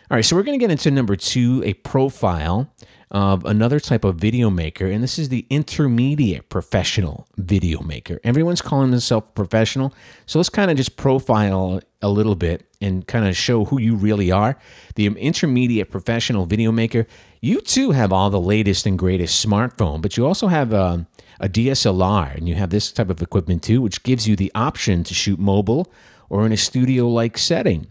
All 0.09 0.15
right, 0.15 0.23
so 0.23 0.37
we're 0.37 0.43
going 0.43 0.57
to 0.57 0.63
get 0.63 0.71
into 0.71 0.89
number 0.89 1.17
two, 1.17 1.61
a 1.65 1.73
profile 1.73 2.71
of 3.11 3.43
another 3.43 3.77
type 3.77 4.05
of 4.05 4.15
video 4.15 4.49
maker, 4.49 4.85
and 4.85 5.03
this 5.03 5.19
is 5.19 5.27
the 5.27 5.45
intermediate 5.49 6.47
professional 6.47 7.27
video 7.35 7.81
maker. 7.81 8.17
Everyone's 8.23 8.61
calling 8.61 8.91
themselves 8.91 9.27
professional, 9.35 9.93
so 10.25 10.39
let's 10.39 10.47
kind 10.47 10.71
of 10.71 10.77
just 10.77 10.95
profile 10.95 11.81
a 12.01 12.07
little 12.07 12.35
bit 12.35 12.65
and 12.79 13.05
kind 13.05 13.27
of 13.27 13.35
show 13.35 13.65
who 13.65 13.81
you 13.81 13.97
really 13.97 14.31
are. 14.31 14.57
The 14.95 15.07
intermediate 15.07 15.91
professional 15.91 16.45
video 16.45 16.71
maker, 16.71 17.05
you 17.41 17.59
too 17.59 17.91
have 17.91 18.13
all 18.13 18.29
the 18.29 18.39
latest 18.39 18.85
and 18.85 18.97
greatest 18.97 19.45
smartphone, 19.45 20.01
but 20.01 20.15
you 20.15 20.25
also 20.25 20.47
have 20.47 20.73
um, 20.73 21.07
a, 21.41 21.47
a 21.47 21.49
DSLR, 21.49 22.37
and 22.37 22.47
you 22.47 22.55
have 22.55 22.69
this 22.69 22.93
type 22.93 23.09
of 23.09 23.21
equipment 23.21 23.61
too, 23.61 23.81
which 23.81 24.03
gives 24.03 24.25
you 24.25 24.37
the 24.37 24.53
option 24.55 25.03
to 25.03 25.13
shoot 25.13 25.37
mobile 25.37 25.91
or 26.29 26.45
in 26.45 26.53
a 26.53 26.57
studio 26.57 27.09
like 27.09 27.37
setting. 27.37 27.87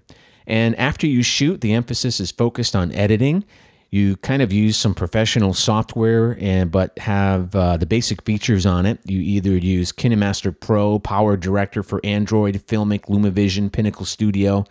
And 0.47 0.77
after 0.77 1.07
you 1.07 1.23
shoot, 1.23 1.61
the 1.61 1.73
emphasis 1.73 2.21
is 2.21 2.31
focused 2.31 2.77
on 2.77 2.93
editing. 2.93 3.45
You 3.91 4.17
kind 4.17 4.43
of 4.43 4.53
use 4.53 4.77
some 4.77 4.95
professional 4.95 5.55
software 5.55 6.37
and 6.41 6.71
but 6.71 6.99
have 6.99 7.55
uh, 7.55 7.77
the 7.77 7.87
basic 7.87 8.23
features 8.23 8.67
on 8.67 8.85
it. 8.85 8.99
You 9.05 9.21
either 9.21 9.57
use 9.57 9.93
kinemaster 9.93 10.59
pro 10.59 10.99
power 10.99 11.37
director 11.37 11.83
for 11.83 12.01
android 12.05 12.57
filmic 12.67 13.07
LumaFusion 13.07 13.73
pinnacle 13.73 14.05
studio. 14.05 14.65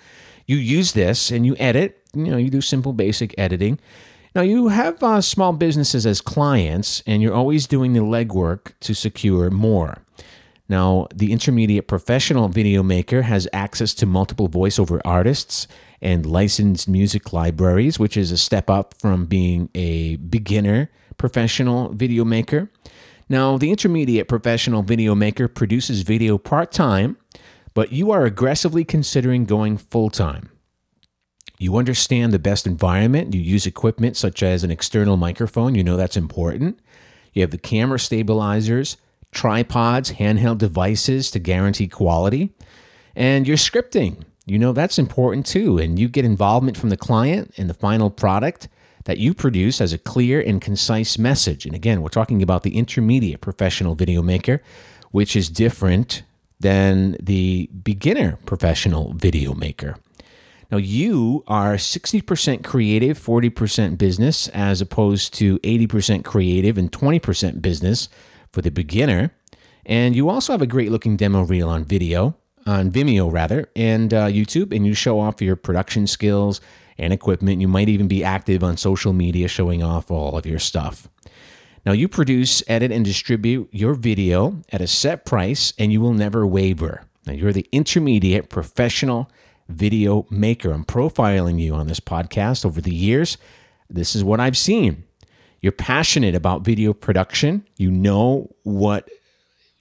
You 0.46 0.58
use 0.58 0.92
this 0.92 1.32
and 1.32 1.46
you 1.46 1.56
edit. 1.58 2.02
You 2.14 2.26
know 2.26 2.38
you 2.38 2.50
do 2.50 2.62
simple 2.62 2.94
basic 2.94 3.34
editing. 3.38 3.80
Now 4.36 4.42
you 4.42 4.68
have 4.68 5.02
uh, 5.02 5.22
small 5.22 5.54
businesses 5.54 6.06
as 6.06 6.20
clients 6.20 7.02
and 7.08 7.22
you're 7.22 7.34
always 7.34 7.68
doing 7.68 7.94
the 7.94 8.02
legwork 8.02 8.74
to 8.82 8.94
secure 8.94 9.50
more 9.50 10.05
now, 10.68 11.08
the 11.14 11.32
intermediate 11.32 11.88
professional 11.88 12.48
video 12.48 12.82
maker 12.82 13.22
has 13.22 13.48
access 13.54 13.94
to 13.96 14.06
multiple 14.06 14.50
voiceover 14.50 15.00
artists 15.06 15.68
and 16.02 16.26
licensed 16.26 16.88
music 16.88 17.32
libraries, 17.32 18.00
which 18.00 18.18
is 18.18 18.32
a 18.32 18.38
step 18.38 18.70
up 18.70 18.96
from 19.00 19.26
being 19.26 19.70
a 19.76 20.16
beginner 20.16 20.90
professional 21.18 21.90
video 21.94 22.26
maker. 22.26 22.72
Now, 23.30 23.58
the 23.58 23.72
intermediate 23.72 24.28
professional 24.28 24.82
video 24.82 25.16
maker 25.16 25.48
produces 25.48 26.02
video 26.02 26.38
part 26.38 26.72
time, 26.72 27.18
but 27.74 27.92
you 27.92 28.12
are 28.12 28.26
aggressively 28.26 28.84
considering 28.84 29.46
going 29.46 29.78
full 29.78 30.10
time. 30.10 30.50
You 31.58 31.78
understand 31.78 32.34
the 32.34 32.40
best 32.40 32.68
environment. 32.68 33.34
You 33.34 33.40
use 33.40 33.66
equipment 33.66 34.18
such 34.18 34.44
as 34.44 34.64
an 34.64 34.72
external 34.72 35.16
microphone. 35.16 35.76
You 35.76 35.84
know 35.84 35.96
that's 35.96 36.18
important. 36.18 36.80
You 37.34 37.42
have 37.42 37.52
the 37.52 37.58
camera 37.58 38.00
stabilizers, 38.00 38.98
tripods, 39.36 40.14
handheld 40.14 40.58
devices 40.58 41.30
to 41.32 41.40
guarantee 41.40 41.88
quality. 41.88 42.54
And 43.16 43.48
you're 43.48 43.58
scripting. 43.58 44.24
You 44.46 44.58
know 44.58 44.74
that's 44.74 44.98
important 44.98 45.46
too. 45.46 45.78
And 45.78 46.00
you 46.00 46.08
get 46.08 46.26
involvement 46.26 46.78
from 46.78 46.90
the 46.90 46.98
client 46.98 47.52
in 47.56 47.68
the 47.68 47.74
final 47.74 48.10
product 48.10 48.68
that 49.04 49.18
you 49.20 49.34
produce 49.34 49.80
as 49.80 49.94
a 49.94 49.98
clear 49.98 50.42
and 50.42 50.62
concise 50.62 51.18
message. 51.18 51.66
And 51.66 51.76
again, 51.76 52.02
we're 52.02 52.10
talking 52.10 52.42
about 52.42 52.64
the 52.64 52.76
intermediate 52.76 53.42
professional 53.42 53.94
video 53.94 54.22
maker, 54.22 54.62
which 55.12 55.36
is 55.36 55.50
different 55.50 56.24
than 56.60 57.16
the 57.22 57.70
beginner 57.84 58.40
professional 58.46 59.14
video 59.14 59.54
maker. 59.54 59.98
Now, 60.72 60.78
you 60.78 61.44
are 61.48 61.76
60% 61.76 62.64
creative, 62.64 63.20
40% 63.20 63.98
business, 64.00 64.48
as 64.50 64.82
opposed 64.82 65.34
to 65.36 65.60
80% 65.60 66.24
creative 66.24 66.78
and 66.78 66.92
20% 66.92 67.62
business 67.62 68.10
for 68.56 68.62
the 68.62 68.72
beginner. 68.72 69.32
And 69.86 70.16
you 70.16 70.30
also 70.30 70.54
have 70.54 70.64
a 70.64 70.68
great 70.68 70.90
looking 70.90 71.18
demo 71.18 71.44
reel 71.44 71.70
on 71.70 71.84
video, 71.84 72.36
on 72.66 72.90
Vimeo 72.90 73.32
rather, 73.32 73.70
and 73.76 74.12
uh, 74.12 74.28
YouTube, 74.28 74.76
and 74.76 74.88
you 74.88 74.96
show 74.96 75.20
off 75.20 75.42
your 75.42 75.56
production 75.56 76.08
skills 76.08 76.62
and 76.98 77.14
equipment. 77.14 77.62
You 77.62 77.68
might 77.68 77.90
even 77.90 78.08
be 78.08 78.24
active 78.24 78.64
on 78.64 78.78
social 78.78 79.14
media 79.14 79.48
showing 79.48 79.84
off 79.84 80.10
all 80.10 80.38
of 80.38 80.48
your 80.48 80.58
stuff. 80.58 81.08
Now, 81.86 81.92
you 81.92 82.08
produce, 82.08 82.64
edit, 82.68 82.92
and 82.92 83.06
distribute 83.06 83.70
your 83.72 83.94
video 83.94 84.64
at 84.72 84.82
a 84.82 84.88
set 84.88 85.24
price, 85.24 85.72
and 85.78 85.92
you 85.92 86.02
will 86.02 86.14
never 86.14 86.48
waver. 86.48 87.04
Now, 87.28 87.34
you're 87.34 87.54
the 87.54 87.68
intermediate 87.72 88.50
professional 88.50 89.30
video 89.70 90.26
maker. 90.32 90.72
I'm 90.72 90.86
profiling 90.86 91.60
you 91.60 91.76
on 91.76 91.88
this 91.88 92.00
podcast 92.00 92.66
over 92.66 92.82
the 92.82 92.94
years. 92.94 93.38
This 93.88 94.16
is 94.16 94.24
what 94.24 94.40
I've 94.40 94.58
seen. 94.58 95.05
You're 95.66 95.72
passionate 95.72 96.36
about 96.36 96.62
video 96.62 96.94
production. 96.94 97.66
You 97.76 97.90
know 97.90 98.54
what 98.62 99.10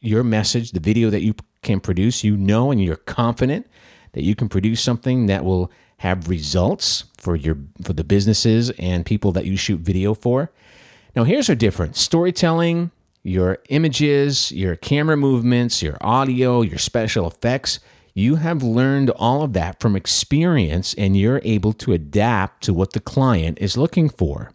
your 0.00 0.24
message, 0.24 0.70
the 0.72 0.80
video 0.80 1.10
that 1.10 1.20
you 1.20 1.34
can 1.60 1.78
produce, 1.78 2.24
you 2.24 2.38
know, 2.38 2.70
and 2.70 2.82
you're 2.82 2.96
confident 2.96 3.66
that 4.12 4.22
you 4.22 4.34
can 4.34 4.48
produce 4.48 4.80
something 4.80 5.26
that 5.26 5.44
will 5.44 5.70
have 5.98 6.30
results 6.30 7.04
for 7.18 7.36
your 7.36 7.58
for 7.82 7.92
the 7.92 8.02
businesses 8.02 8.70
and 8.78 9.04
people 9.04 9.30
that 9.32 9.44
you 9.44 9.58
shoot 9.58 9.80
video 9.80 10.14
for. 10.14 10.50
Now, 11.14 11.24
here's 11.24 11.50
a 11.50 11.54
difference: 11.54 12.00
storytelling, 12.00 12.90
your 13.22 13.58
images, 13.68 14.52
your 14.52 14.76
camera 14.76 15.18
movements, 15.18 15.82
your 15.82 15.98
audio, 16.00 16.62
your 16.62 16.78
special 16.78 17.26
effects 17.26 17.78
you 18.16 18.36
have 18.36 18.62
learned 18.62 19.10
all 19.10 19.42
of 19.42 19.54
that 19.54 19.80
from 19.80 19.96
experience 19.96 20.94
and 20.94 21.16
you're 21.16 21.40
able 21.42 21.72
to 21.72 21.92
adapt 21.92 22.62
to 22.62 22.72
what 22.72 22.92
the 22.92 23.00
client 23.00 23.58
is 23.60 23.76
looking 23.76 24.08
for. 24.08 24.52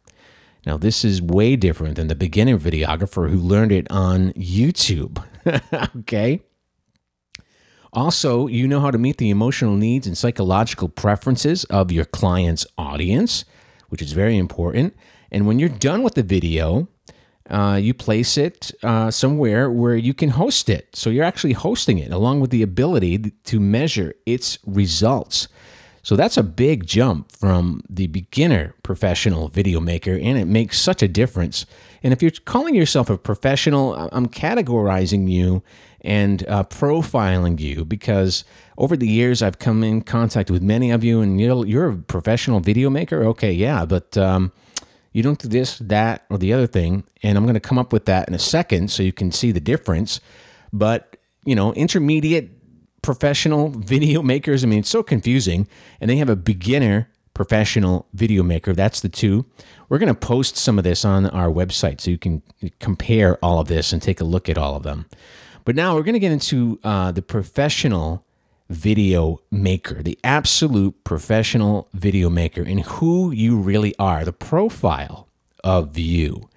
Now, 0.65 0.77
this 0.77 1.05
is 1.05 1.21
way 1.21 1.55
different 1.55 1.95
than 1.95 2.07
the 2.07 2.15
beginner 2.15 2.57
videographer 2.57 3.29
who 3.29 3.37
learned 3.37 3.71
it 3.71 3.87
on 3.89 4.33
YouTube. 4.33 5.23
okay? 5.97 6.41
Also, 7.91 8.47
you 8.47 8.67
know 8.67 8.81
how 8.81 8.91
to 8.91 8.97
meet 8.97 9.17
the 9.17 9.29
emotional 9.29 9.75
needs 9.75 10.05
and 10.05 10.17
psychological 10.17 10.89
preferences 10.89 11.63
of 11.65 11.91
your 11.91 12.05
client's 12.05 12.65
audience, 12.77 13.45
which 13.87 14.01
is 14.01 14.11
very 14.11 14.37
important. 14.37 14.95
And 15.31 15.47
when 15.47 15.59
you're 15.59 15.69
done 15.69 16.03
with 16.03 16.13
the 16.13 16.23
video, 16.23 16.87
uh, 17.49 17.79
you 17.81 17.95
place 17.95 18.37
it 18.37 18.71
uh, 18.83 19.09
somewhere 19.09 19.71
where 19.71 19.95
you 19.95 20.13
can 20.13 20.29
host 20.29 20.69
it. 20.69 20.95
So 20.95 21.09
you're 21.09 21.23
actually 21.23 21.53
hosting 21.53 21.97
it 21.97 22.11
along 22.11 22.41
with 22.41 22.51
the 22.51 22.61
ability 22.61 23.17
to 23.17 23.59
measure 23.59 24.13
its 24.25 24.59
results. 24.65 25.47
So 26.09 26.15
that's 26.15 26.37
a 26.37 26.43
big 26.43 26.87
jump 26.87 27.31
from 27.31 27.83
the 27.87 28.07
beginner 28.07 28.73
professional 28.81 29.47
video 29.47 29.79
maker, 29.79 30.13
and 30.13 30.39
it 30.39 30.47
makes 30.47 30.81
such 30.81 31.03
a 31.03 31.07
difference. 31.07 31.67
And 32.01 32.11
if 32.11 32.23
you're 32.23 32.31
calling 32.31 32.73
yourself 32.73 33.11
a 33.11 33.17
professional, 33.19 33.93
I'm 34.11 34.27
categorizing 34.27 35.29
you 35.29 35.61
and 36.01 36.43
uh, 36.47 36.63
profiling 36.63 37.59
you 37.59 37.85
because 37.85 38.43
over 38.75 38.97
the 38.97 39.07
years 39.07 39.43
I've 39.43 39.59
come 39.59 39.83
in 39.83 40.01
contact 40.01 40.49
with 40.49 40.63
many 40.63 40.89
of 40.89 41.03
you, 41.03 41.21
and 41.21 41.39
you're, 41.39 41.63
you're 41.67 41.89
a 41.91 41.97
professional 41.97 42.59
video 42.59 42.89
maker. 42.89 43.23
Okay, 43.25 43.53
yeah, 43.53 43.85
but 43.85 44.17
um, 44.17 44.51
you 45.13 45.21
don't 45.21 45.37
do 45.37 45.47
this, 45.47 45.77
that, 45.77 46.25
or 46.31 46.39
the 46.39 46.53
other 46.53 46.65
thing. 46.65 47.03
And 47.21 47.37
I'm 47.37 47.43
going 47.43 47.53
to 47.53 47.59
come 47.59 47.77
up 47.77 47.93
with 47.93 48.05
that 48.05 48.27
in 48.27 48.33
a 48.33 48.39
second 48.39 48.89
so 48.89 49.03
you 49.03 49.13
can 49.13 49.31
see 49.31 49.51
the 49.51 49.59
difference. 49.59 50.21
But, 50.73 51.17
you 51.45 51.53
know, 51.53 51.71
intermediate 51.73 52.58
professional 53.01 53.69
video 53.69 54.21
makers, 54.21 54.63
I 54.63 54.67
mean, 54.67 54.79
it's 54.79 54.89
so 54.89 55.03
confusing. 55.03 55.67
And 55.99 56.09
they 56.09 56.17
have 56.17 56.29
a 56.29 56.35
beginner 56.35 57.09
professional 57.33 58.05
video 58.13 58.43
maker. 58.43 58.73
That's 58.73 58.99
the 58.99 59.07
two. 59.07 59.45
We're 59.87 59.97
going 59.97 60.13
to 60.13 60.19
post 60.19 60.57
some 60.57 60.77
of 60.77 60.83
this 60.83 61.05
on 61.05 61.25
our 61.27 61.47
website 61.47 62.01
so 62.01 62.11
you 62.11 62.17
can 62.17 62.41
compare 62.79 63.37
all 63.43 63.59
of 63.59 63.69
this 63.69 63.93
and 63.93 64.01
take 64.01 64.19
a 64.19 64.25
look 64.25 64.49
at 64.49 64.57
all 64.57 64.75
of 64.75 64.83
them. 64.83 65.05
But 65.63 65.75
now 65.75 65.95
we're 65.95 66.03
going 66.03 66.13
to 66.13 66.19
get 66.19 66.33
into 66.33 66.79
uh, 66.83 67.11
the 67.11 67.21
professional 67.21 68.25
video 68.69 69.41
maker, 69.49 70.03
the 70.03 70.19
absolute 70.23 71.03
professional 71.03 71.87
video 71.93 72.29
maker, 72.29 72.61
and 72.61 72.81
who 72.81 73.31
you 73.31 73.57
really 73.57 73.95
are, 73.97 74.25
the 74.25 74.33
profile 74.33 75.27
of 75.63 75.97
you. 75.97 76.49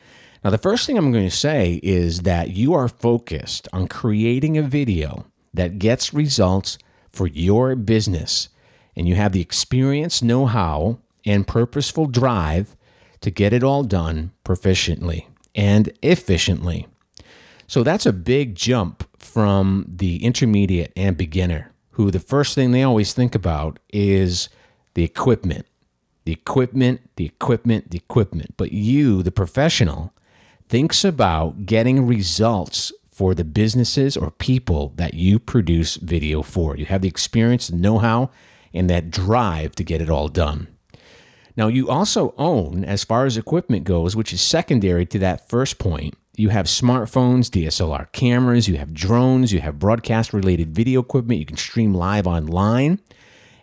Now, 0.44 0.50
the 0.50 0.58
first 0.58 0.87
thing 0.87 0.99
I'm 0.99 1.12
going 1.12 1.28
to 1.28 1.37
say 1.37 1.78
is 1.82 2.22
that 2.22 2.50
you 2.50 2.75
are 2.75 2.88
focused 2.88 3.68
on 3.72 3.87
creating 3.87 4.58
a 4.58 4.62
video 4.62 5.26
that 5.54 5.78
gets 5.78 6.14
results 6.14 6.78
for 7.11 7.26
your 7.26 7.76
business, 7.76 8.49
and 8.97 9.09
you 9.09 9.14
have 9.14 9.32
the 9.32 9.40
experience, 9.40 10.23
know 10.23 10.47
how, 10.47 10.99
and 11.25 11.47
purposeful 11.47 12.06
drive 12.06 12.76
to 13.21 13.30
get 13.30 13.52
it 13.52 13.62
all 13.62 13.85
done 13.85 14.32
proficiently 14.44 15.26
and 15.54 15.92
efficiently. 16.02 16.87
So 17.66 17.82
that's 17.82 18.06
a 18.06 18.12
big 18.12 18.54
jump 18.54 19.09
from 19.18 19.87
the 19.88 20.25
intermediate 20.25 20.92
and 20.97 21.16
beginner 21.16 21.73
who 21.92 22.11
the 22.11 22.21
first 22.21 22.54
thing 22.54 22.73
they 22.73 22.82
always 22.82 23.12
think 23.12 23.35
about 23.35 23.78
is 23.92 24.49
the 24.94 25.04
equipment. 25.04 25.66
The 26.25 26.32
equipment, 26.32 27.00
the 27.16 27.26
equipment, 27.26 27.90
the 27.90 27.99
equipment. 27.99 28.54
But 28.56 28.73
you, 28.73 29.23
the 29.23 29.32
professional, 29.32 30.12
thinks 30.68 31.04
about 31.04 31.66
getting 31.66 32.06
results 32.06 32.92
for 33.12 33.35
the 33.35 33.45
businesses 33.45 34.16
or 34.16 34.31
people 34.31 34.92
that 34.97 35.14
you 35.14 35.38
produce 35.38 35.97
video 35.97 36.42
for. 36.42 36.76
You 36.76 36.87
have 36.87 37.02
the 37.02 37.09
experience, 37.09 37.71
know 37.71 37.99
how, 37.99 38.31
and 38.73 38.88
that 38.88 39.11
drive 39.11 39.75
to 39.76 39.85
get 39.85 40.00
it 40.00 40.11
all 40.11 40.28
done. 40.28 40.69
Now, 41.54 41.69
you 41.69 41.90
also 41.90 42.35
own, 42.38 42.85
as 42.85 43.04
far 43.04 43.26
as 43.26 43.37
equipment 43.37 43.85
goes, 43.85 44.16
which 44.16 44.33
is 44.33 44.40
secondary 44.40 45.04
to 45.07 45.19
that 45.19 45.49
first 45.50 45.78
point, 45.78 46.14
you 46.35 46.49
have 46.49 46.64
smartphones, 46.64 47.50
DSLR 47.50 48.11
cameras, 48.12 48.66
you 48.66 48.78
have 48.78 48.95
drones, 48.95 49.52
you 49.52 49.61
have 49.61 49.78
broadcast 49.78 50.33
related 50.33 50.75
video 50.75 51.00
equipment, 51.00 51.40
you 51.40 51.47
can 51.47 51.59
stream 51.59 51.92
live 51.92 52.26
online. 52.26 53.00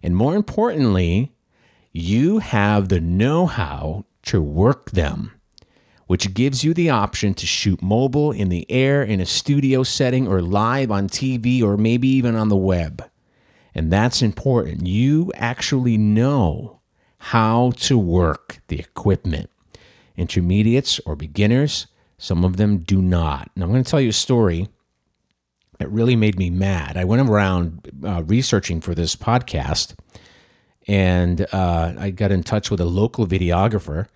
And 0.04 0.16
more 0.16 0.36
importantly, 0.36 1.34
you 1.92 2.38
have 2.38 2.90
the 2.90 3.02
know 3.02 3.48
how 3.48 4.06
to 4.24 4.40
work 4.40 4.92
them, 4.92 5.32
which 6.10 6.34
gives 6.34 6.64
you 6.64 6.74
the 6.74 6.90
option 6.90 7.36
to 7.36 7.46
shoot 7.46 7.84
mobile, 7.84 8.32
in 8.32 8.50
the 8.50 8.66
air, 8.68 9.04
in 9.04 9.22
a 9.22 9.28
studio 9.28 9.84
setting, 9.84 10.28
or 10.28 10.42
live 10.42 10.90
on 10.90 11.08
TV, 11.08 11.62
or 11.62 11.78
maybe 11.78 12.08
even 12.08 12.36
on 12.36 12.50
the 12.50 12.58
web. 12.58 13.08
And 13.76 13.94
that's 13.94 14.24
important. 14.24 14.88
You 14.88 15.32
actually 15.36 16.00
know 16.00 16.80
how 17.20 17.74
to 17.82 17.96
work 17.96 18.60
the 18.70 18.80
equipment. 18.80 19.52
Intermediates 20.18 21.00
or 21.06 21.16
beginners, 21.16 21.86
some 22.18 22.44
of 22.44 22.58
them 22.58 22.80
do 22.80 23.04
not. 23.04 23.52
And 23.54 23.64
I'm 23.64 23.70
going 23.70 23.84
to 23.84 23.92
tell 23.92 24.02
you 24.02 24.10
a 24.10 24.14
story 24.14 24.68
that 25.78 25.92
really 25.92 26.16
made 26.16 26.40
me 26.40 26.50
mad. 26.50 26.98
I 26.98 27.04
went 27.04 27.30
around 27.30 27.88
uh, 28.04 28.24
researching 28.24 28.82
for 28.82 28.96
this 28.96 29.16
podcast 29.16 29.94
and 30.88 31.46
uh, 31.54 31.94
I 32.00 32.10
got 32.10 32.32
in 32.32 32.42
touch 32.42 32.72
with 32.72 32.82
a 32.82 32.86
local 32.86 33.28
videographer, 33.28 34.08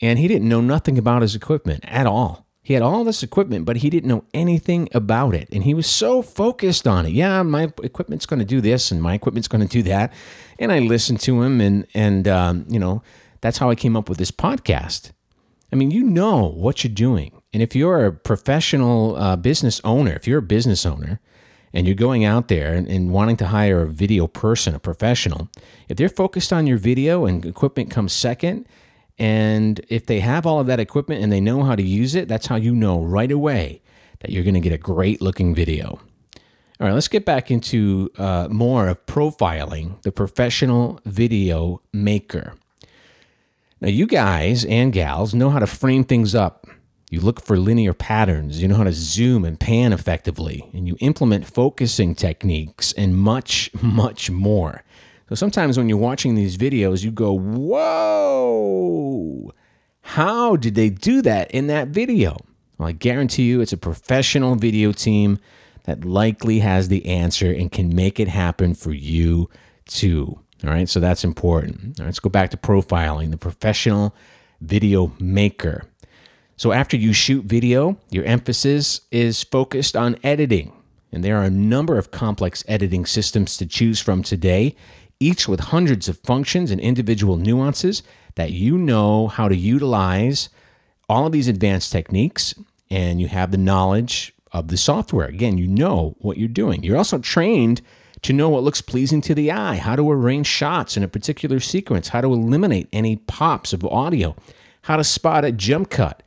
and 0.00 0.18
he 0.18 0.28
didn't 0.28 0.48
know 0.48 0.60
nothing 0.60 0.98
about 0.98 1.22
his 1.22 1.34
equipment 1.34 1.84
at 1.86 2.06
all. 2.06 2.46
He 2.62 2.74
had 2.74 2.82
all 2.82 3.02
this 3.02 3.22
equipment, 3.22 3.64
but 3.64 3.78
he 3.78 3.88
didn't 3.88 4.10
know 4.10 4.24
anything 4.34 4.90
about 4.92 5.34
it. 5.34 5.48
And 5.50 5.64
he 5.64 5.72
was 5.72 5.86
so 5.86 6.20
focused 6.20 6.86
on 6.86 7.06
it. 7.06 7.12
Yeah, 7.12 7.42
my 7.42 7.72
equipment's 7.82 8.26
going 8.26 8.40
to 8.40 8.44
do 8.44 8.60
this 8.60 8.90
and 8.90 9.02
my 9.02 9.14
equipment's 9.14 9.48
going 9.48 9.66
to 9.66 9.72
do 9.72 9.82
that. 9.84 10.12
And 10.58 10.70
I 10.70 10.80
listened 10.80 11.20
to 11.20 11.42
him, 11.42 11.62
and, 11.62 11.86
and 11.94 12.28
um, 12.28 12.66
you 12.68 12.78
know, 12.78 13.02
that's 13.40 13.56
how 13.56 13.70
I 13.70 13.74
came 13.74 13.96
up 13.96 14.08
with 14.08 14.18
this 14.18 14.30
podcast. 14.30 15.12
I 15.72 15.76
mean, 15.76 15.90
you 15.90 16.02
know 16.02 16.46
what 16.46 16.84
you're 16.84 16.92
doing. 16.92 17.40
And 17.52 17.62
if 17.62 17.74
you're 17.74 18.06
a 18.06 18.12
professional 18.12 19.16
uh, 19.16 19.36
business 19.36 19.80
owner, 19.84 20.12
if 20.12 20.26
you're 20.26 20.40
a 20.40 20.42
business 20.42 20.84
owner 20.84 21.20
and 21.72 21.86
you're 21.86 21.96
going 21.96 22.24
out 22.24 22.48
there 22.48 22.74
and, 22.74 22.86
and, 22.86 23.12
wanting 23.12 23.36
to 23.38 23.46
hire 23.46 23.82
a 23.82 23.88
video 23.88 24.26
person, 24.26 24.74
a 24.74 24.78
professional, 24.78 25.48
if 25.88 25.96
they're 25.96 26.08
focused 26.08 26.52
on 26.52 26.66
your 26.66 26.78
video 26.78 27.26
and 27.26 27.44
equipment 27.44 27.90
comes 27.90 28.12
second, 28.12 28.66
and 29.18 29.80
if 29.88 30.06
they 30.06 30.20
have 30.20 30.46
all 30.46 30.60
of 30.60 30.66
that 30.66 30.80
equipment 30.80 31.22
and 31.22 31.32
they 31.32 31.40
know 31.40 31.64
how 31.64 31.74
to 31.74 31.82
use 31.82 32.14
it, 32.14 32.28
that's 32.28 32.46
how 32.46 32.56
you 32.56 32.74
know 32.74 33.02
right 33.02 33.32
away 33.32 33.82
that 34.20 34.30
you're 34.30 34.44
going 34.44 34.54
to 34.54 34.60
get 34.60 34.72
a 34.72 34.78
great 34.78 35.20
looking 35.20 35.54
video. 35.54 36.00
All 36.80 36.86
right, 36.86 36.92
let's 36.92 37.08
get 37.08 37.24
back 37.24 37.50
into 37.50 38.10
uh, 38.18 38.48
more 38.50 38.88
of 38.88 39.04
profiling 39.06 40.00
the 40.02 40.12
professional 40.12 41.00
video 41.04 41.82
maker. 41.92 42.54
Now, 43.80 43.88
you 43.88 44.06
guys 44.06 44.64
and 44.64 44.92
gals 44.92 45.34
know 45.34 45.50
how 45.50 45.58
to 45.58 45.66
frame 45.66 46.04
things 46.04 46.34
up 46.34 46.66
you 47.10 47.20
look 47.20 47.42
for 47.42 47.56
linear 47.56 47.94
patterns, 47.94 48.60
you 48.60 48.68
know 48.68 48.76
how 48.76 48.84
to 48.84 48.92
zoom 48.92 49.44
and 49.44 49.58
pan 49.58 49.92
effectively, 49.92 50.68
and 50.74 50.86
you 50.86 50.96
implement 51.00 51.46
focusing 51.46 52.14
techniques 52.14 52.92
and 52.92 53.16
much, 53.16 53.70
much 53.82 54.30
more. 54.30 54.82
So 55.28 55.34
sometimes 55.34 55.76
when 55.76 55.88
you're 55.88 55.98
watching 55.98 56.34
these 56.34 56.56
videos, 56.56 57.04
you 57.04 57.10
go, 57.10 57.32
Whoa, 57.38 58.72
how 60.00 60.56
did 60.56 60.74
they 60.74 60.88
do 60.88 61.20
that 61.22 61.50
in 61.50 61.66
that 61.66 61.88
video? 61.88 62.38
Well, 62.78 62.88
I 62.88 62.92
guarantee 62.92 63.42
you 63.42 63.60
it's 63.60 63.74
a 63.74 63.78
professional 63.78 64.54
video 64.54 64.92
team 64.92 65.38
that 65.84 66.04
likely 66.04 66.60
has 66.60 66.88
the 66.88 67.04
answer 67.06 67.52
and 67.52 67.70
can 67.70 67.94
make 67.94 68.18
it 68.18 68.28
happen 68.28 68.74
for 68.74 68.92
you 68.92 69.50
too. 69.86 70.38
All 70.64 70.70
right, 70.70 70.88
so 70.88 70.98
that's 70.98 71.24
important. 71.24 71.98
All 71.98 72.04
right, 72.04 72.08
let's 72.08 72.20
go 72.20 72.30
back 72.30 72.50
to 72.50 72.56
profiling 72.56 73.30
the 73.30 73.36
professional 73.36 74.14
video 74.60 75.12
maker. 75.20 75.84
So, 76.56 76.72
after 76.72 76.96
you 76.96 77.12
shoot 77.12 77.44
video, 77.44 77.98
your 78.10 78.24
emphasis 78.24 79.02
is 79.12 79.44
focused 79.44 79.96
on 79.96 80.16
editing. 80.24 80.72
And 81.12 81.22
there 81.22 81.36
are 81.36 81.44
a 81.44 81.50
number 81.50 81.96
of 81.96 82.10
complex 82.10 82.64
editing 82.66 83.06
systems 83.06 83.56
to 83.58 83.66
choose 83.66 84.00
from 84.00 84.22
today, 84.22 84.74
each 85.20 85.48
with 85.48 85.60
hundreds 85.60 86.08
of 86.08 86.18
functions 86.18 86.70
and 86.70 86.80
individual 86.80 87.36
nuances 87.36 88.02
that 88.36 88.52
you 88.52 88.78
know 88.78 89.28
how 89.28 89.48
to 89.48 89.56
utilize 89.56 90.48
all 91.08 91.26
of 91.26 91.32
these 91.32 91.48
advanced 91.48 91.90
techniques 91.90 92.54
and 92.90 93.20
you 93.20 93.28
have 93.28 93.50
the 93.50 93.58
knowledge 93.58 94.34
of 94.52 94.68
the 94.68 94.76
software. 94.76 95.26
Again, 95.26 95.58
you 95.58 95.66
know 95.66 96.14
what 96.18 96.36
you're 96.36 96.48
doing. 96.48 96.82
You're 96.82 96.96
also 96.96 97.18
trained 97.18 97.82
to 98.22 98.32
know 98.32 98.48
what 98.48 98.62
looks 98.62 98.80
pleasing 98.80 99.20
to 99.22 99.34
the 99.34 99.52
eye, 99.52 99.76
how 99.76 99.96
to 99.96 100.10
arrange 100.10 100.46
shots 100.46 100.96
in 100.96 101.02
a 101.02 101.08
particular 101.08 101.60
sequence, 101.60 102.08
how 102.08 102.20
to 102.20 102.32
eliminate 102.32 102.88
any 102.92 103.16
pops 103.16 103.72
of 103.72 103.84
audio, 103.84 104.34
how 104.82 104.96
to 104.96 105.04
spot 105.04 105.44
a 105.44 105.52
jump 105.52 105.90
cut. 105.90 106.22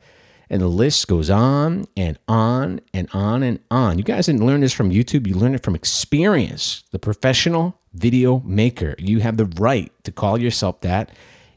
And 0.52 0.60
the 0.60 0.68
list 0.68 1.08
goes 1.08 1.30
on 1.30 1.86
and 1.96 2.18
on 2.28 2.82
and 2.92 3.08
on 3.14 3.42
and 3.42 3.58
on. 3.70 3.96
You 3.96 4.04
guys 4.04 4.26
didn't 4.26 4.44
learn 4.44 4.60
this 4.60 4.74
from 4.74 4.90
YouTube, 4.90 5.26
you 5.26 5.34
learned 5.34 5.54
it 5.54 5.62
from 5.62 5.74
experience. 5.74 6.84
The 6.90 6.98
professional 6.98 7.80
video 7.94 8.40
maker. 8.40 8.94
You 8.98 9.20
have 9.20 9.38
the 9.38 9.46
right 9.46 9.90
to 10.04 10.12
call 10.12 10.38
yourself 10.38 10.82
that. 10.82 11.10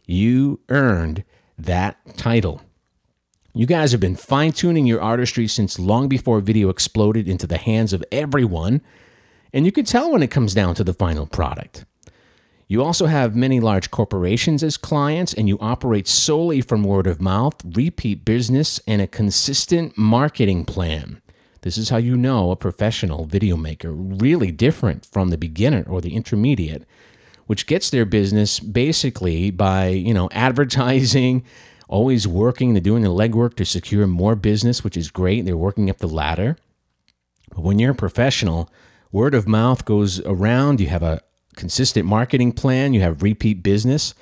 You 0.06 0.62
earned 0.70 1.26
that 1.58 1.98
title. 2.16 2.62
You 3.54 3.66
guys 3.66 3.92
have 3.92 4.00
been 4.00 4.16
fine 4.16 4.54
tuning 4.54 4.86
your 4.86 5.02
artistry 5.02 5.48
since 5.48 5.78
long 5.78 6.08
before 6.08 6.40
video 6.40 6.70
exploded 6.70 7.28
into 7.28 7.48
the 7.48 7.58
hands 7.58 7.92
of 7.92 8.04
everyone, 8.14 8.82
and 9.54 9.66
you 9.66 9.74
can 9.74 9.84
tell 9.84 10.12
when 10.12 10.24
it 10.24 10.32
comes 10.32 10.54
down 10.54 10.74
to 10.76 10.86
the 10.86 10.94
final 10.94 11.26
product. 11.26 11.86
You 12.68 12.84
also 12.84 13.06
have 13.06 13.36
many 13.36 13.60
large 13.60 13.92
corporations 13.92 14.64
as 14.64 14.78
clients, 14.78 15.34
and 15.34 15.48
you 15.48 15.58
operate 15.60 16.08
solely 16.08 16.62
from 16.62 16.84
word 16.84 17.06
of 17.06 17.22
mouth, 17.22 17.56
repeat 17.64 18.26
business, 18.26 18.80
and 18.88 19.02
a 19.02 19.08
consistent 19.08 19.98
marketing 19.98 20.66
plan. 20.66 21.22
This 21.62 21.78
is 21.78 21.90
how 21.90 21.98
you 21.98 22.18
know 22.18 22.52
a 22.52 22.56
professional 22.56 23.26
video 23.26 23.56
maker, 23.56 23.92
really 23.92 24.52
different 24.52 25.06
from 25.06 25.30
the 25.30 25.38
beginner 25.38 25.86
or 25.88 26.02
the 26.02 26.16
intermediate, 26.16 26.86
which 27.46 27.68
gets 27.68 27.90
their 27.90 28.06
business 28.06 28.60
basically 28.60 29.52
by, 29.52 29.88
you 29.88 30.14
know, 30.14 30.30
advertising 30.34 31.44
always 31.88 32.28
working. 32.28 32.74
They're 32.74 32.82
doing 32.82 33.04
the 33.04 33.10
legwork 33.10 33.56
to 33.56 33.66
secure 33.66 34.08
more 34.08 34.36
business, 34.36 34.84
which 34.84 34.98
is 34.98 35.12
great. 35.12 35.46
They're 35.46 35.58
working 35.58 35.90
up 35.90 36.00
the 36.00 36.08
ladder. 36.08 36.58
But 37.50 37.62
when 37.62 37.80
you're 37.80 37.92
a 37.92 37.96
professional, 37.96 38.70
word 39.12 39.36
of 39.36 39.48
mouth 39.48 39.86
goes 39.86 40.20
around. 40.22 40.82
You 40.82 40.88
have 40.88 41.04
a 41.04 41.22
consistent 41.56 42.06
marketing 42.06 42.52
plan, 42.52 42.94
you 42.94 43.02
have 43.02 43.24
repeat 43.24 43.64
business. 43.64 44.14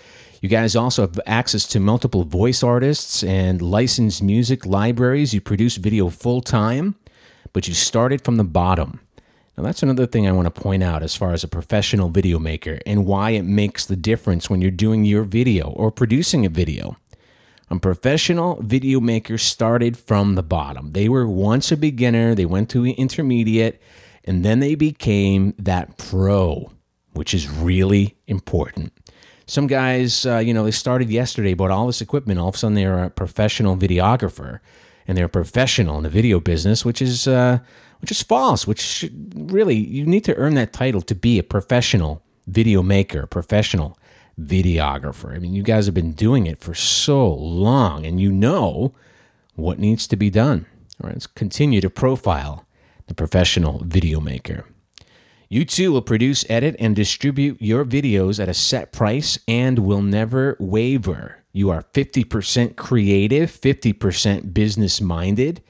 You 0.42 0.50
guys 0.50 0.76
also 0.76 1.04
have 1.04 1.20
access 1.26 1.66
to 1.68 1.80
multiple 1.80 2.26
voice 2.26 2.64
artists 2.64 3.24
and 3.24 3.62
licensed 3.62 4.22
music 4.22 4.66
libraries. 4.66 5.34
You 5.34 5.42
produce 5.42 5.78
video 5.78 6.10
full 6.10 6.42
time, 6.42 6.96
but 7.54 7.68
you 7.68 7.74
started 7.74 8.24
from 8.24 8.38
the 8.38 8.44
bottom. 8.44 9.00
Now, 9.58 9.64
that's 9.64 9.84
another 9.84 10.08
thing 10.08 10.28
I 10.28 10.32
want 10.32 10.54
to 10.54 10.62
point 10.62 10.82
out 10.82 11.04
as 11.04 11.16
far 11.16 11.32
as 11.32 11.44
a 11.44 11.48
professional 11.48 12.10
video 12.10 12.40
maker 12.40 12.80
and 12.86 13.06
why 13.06 13.32
it 13.32 13.44
makes 13.44 13.86
the 13.86 13.96
difference 13.96 14.50
when 14.50 14.62
you're 14.62 14.72
doing 14.72 15.06
your 15.06 15.24
video 15.24 15.70
or 15.70 15.92
producing 15.92 16.46
a 16.46 16.50
video. 16.50 16.98
A 17.70 17.80
professional 17.80 18.62
video 18.62 19.00
maker 19.00 19.38
started 19.38 19.98
from 19.98 20.36
the 20.36 20.44
bottom. 20.44 20.92
They 20.92 21.08
were 21.08 21.28
once 21.28 21.72
a 21.72 21.78
beginner, 21.78 22.36
they 22.36 22.46
went 22.46 22.70
to 22.72 22.86
intermediate, 22.86 23.82
and 24.26 24.44
then 24.44 24.60
they 24.60 24.76
became 24.76 25.54
that 25.58 25.98
pro, 25.98 26.72
which 27.14 27.34
is 27.34 27.50
really 27.50 28.16
important. 28.28 28.94
Some 29.46 29.68
guys, 29.68 30.26
uh, 30.26 30.38
you 30.38 30.54
know, 30.54 30.64
they 30.64 30.72
started 30.72 31.10
yesterday, 31.10 31.54
bought 31.54 31.72
all 31.72 31.88
this 31.88 32.02
equipment. 32.02 32.40
All 32.40 32.50
of 32.50 32.56
a 32.56 32.58
sudden, 32.58 32.76
they're 32.76 33.04
a 33.04 33.10
professional 33.10 33.76
videographer, 33.76 34.60
and 35.08 35.18
they're 35.18 35.26
a 35.26 35.30
professional 35.30 35.98
in 35.98 36.04
the 36.04 36.10
video 36.10 36.40
business, 36.40 36.86
which 36.86 37.02
is 37.02 37.28
uh, 37.28 37.60
which 38.00 38.12
is 38.12 38.22
false. 38.22 38.66
Which 38.66 39.10
really, 39.36 39.76
you 39.76 40.06
need 40.06 40.24
to 40.26 40.36
earn 40.36 40.54
that 40.56 40.72
title 40.74 41.02
to 41.02 41.16
be 41.16 41.40
a 41.40 41.44
professional 41.44 42.24
video 42.48 42.82
maker, 42.82 43.26
professional 43.28 43.98
videographer. 44.40 45.36
I 45.36 45.40
mean, 45.40 45.54
you 45.54 45.64
guys 45.64 45.86
have 45.86 45.96
been 45.96 46.14
doing 46.14 46.48
it 46.48 46.60
for 46.60 46.74
so 46.74 47.32
long 47.32 48.06
and 48.06 48.20
you 48.20 48.32
know 48.32 48.94
what 49.56 49.80
needs 49.80 50.08
to 50.08 50.16
be 50.16 50.30
done. 50.30 50.66
All 51.02 51.08
right, 51.08 51.16
let's 51.16 51.28
continue 51.28 51.82
to 51.82 51.90
profile 51.90 52.66
the 53.08 53.14
professional 53.14 53.84
video 53.84 54.20
maker. 54.20 54.66
You 55.54 55.66
too 55.66 55.92
will 55.92 56.02
produce, 56.02 56.44
edit, 56.50 56.76
and 56.80 56.96
distribute 56.96 57.62
your 57.62 57.86
videos 57.86 58.42
at 58.42 58.50
a 58.50 58.56
set 58.56 58.92
price 58.92 59.38
and 59.48 59.78
will 59.78 60.02
never 60.02 60.58
waver. 60.60 61.44
You 61.52 61.70
are 61.70 61.86
50% 61.94 62.76
creative, 62.76 63.52
50% 63.52 64.52
business 64.56 65.00
minded, 65.00 65.62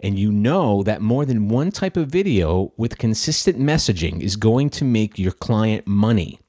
and 0.00 0.18
you 0.18 0.32
know 0.32 0.82
that 0.84 1.02
more 1.02 1.26
than 1.26 1.50
one 1.50 1.70
type 1.70 1.98
of 1.98 2.08
video 2.08 2.72
with 2.78 2.96
consistent 2.96 3.58
messaging 3.58 4.22
is 4.22 4.36
going 4.36 4.70
to 4.70 4.86
make 4.86 5.18
your 5.18 5.32
client 5.32 5.86
money. 5.86 6.40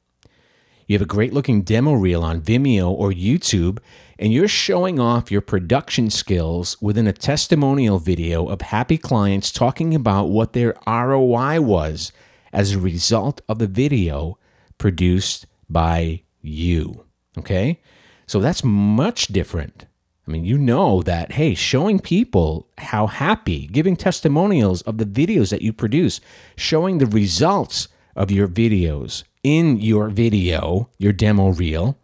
You 0.87 0.95
have 0.95 1.01
a 1.01 1.13
great 1.13 1.33
looking 1.33 1.63
demo 1.63 1.91
reel 1.91 2.23
on 2.23 2.39
Vimeo 2.39 2.89
or 2.89 3.11
YouTube, 3.11 3.79
and 4.17 4.31
you're 4.31 4.47
showing 4.47 4.97
off 4.97 5.29
your 5.29 5.41
production 5.41 6.09
skills 6.09 6.81
within 6.81 7.05
a 7.05 7.11
testimonial 7.11 7.99
video 7.99 8.47
of 8.47 8.61
happy 8.61 8.97
clients 8.97 9.51
talking 9.51 9.93
about 9.93 10.29
what 10.29 10.53
their 10.53 10.73
ROI 10.87 11.59
was 11.59 12.13
as 12.57 12.71
a 12.71 12.79
result 12.79 13.39
of 13.47 13.59
the 13.59 13.67
video 13.67 14.35
produced 14.79 15.45
by 15.69 16.23
you. 16.41 17.05
Okay? 17.37 17.79
So 18.25 18.39
that's 18.39 18.63
much 18.63 19.27
different. 19.27 19.85
I 20.27 20.31
mean, 20.31 20.43
you 20.43 20.57
know 20.57 21.03
that, 21.03 21.33
hey, 21.33 21.53
showing 21.53 21.99
people 21.99 22.67
how 22.79 23.05
happy, 23.05 23.67
giving 23.67 23.95
testimonials 23.95 24.81
of 24.81 24.97
the 24.97 25.05
videos 25.05 25.51
that 25.51 25.61
you 25.61 25.71
produce, 25.71 26.19
showing 26.55 26.97
the 26.97 27.05
results 27.05 27.89
of 28.15 28.31
your 28.31 28.47
videos 28.47 29.23
in 29.43 29.77
your 29.79 30.09
video, 30.09 30.89
your 30.97 31.13
demo 31.13 31.49
reel, 31.49 31.95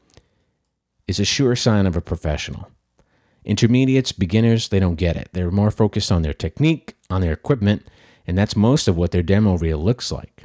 is 1.08 1.20
a 1.20 1.26
sure 1.26 1.56
sign 1.56 1.88
of 1.88 1.96
a 1.96 2.02
professional. 2.02 2.70
Intermediates, 3.44 4.12
beginners, 4.12 4.70
they 4.70 4.80
don't 4.80 4.96
get 4.96 5.18
it. 5.18 5.30
They're 5.34 5.50
more 5.50 5.72
focused 5.72 6.12
on 6.12 6.22
their 6.22 6.32
technique, 6.34 6.96
on 7.10 7.22
their 7.22 7.34
equipment, 7.34 7.88
and 8.26 8.38
that's 8.38 8.56
most 8.56 8.88
of 8.88 8.98
what 8.98 9.12
their 9.12 9.24
demo 9.24 9.58
reel 9.58 9.78
looks 9.78 10.12
like. 10.12 10.44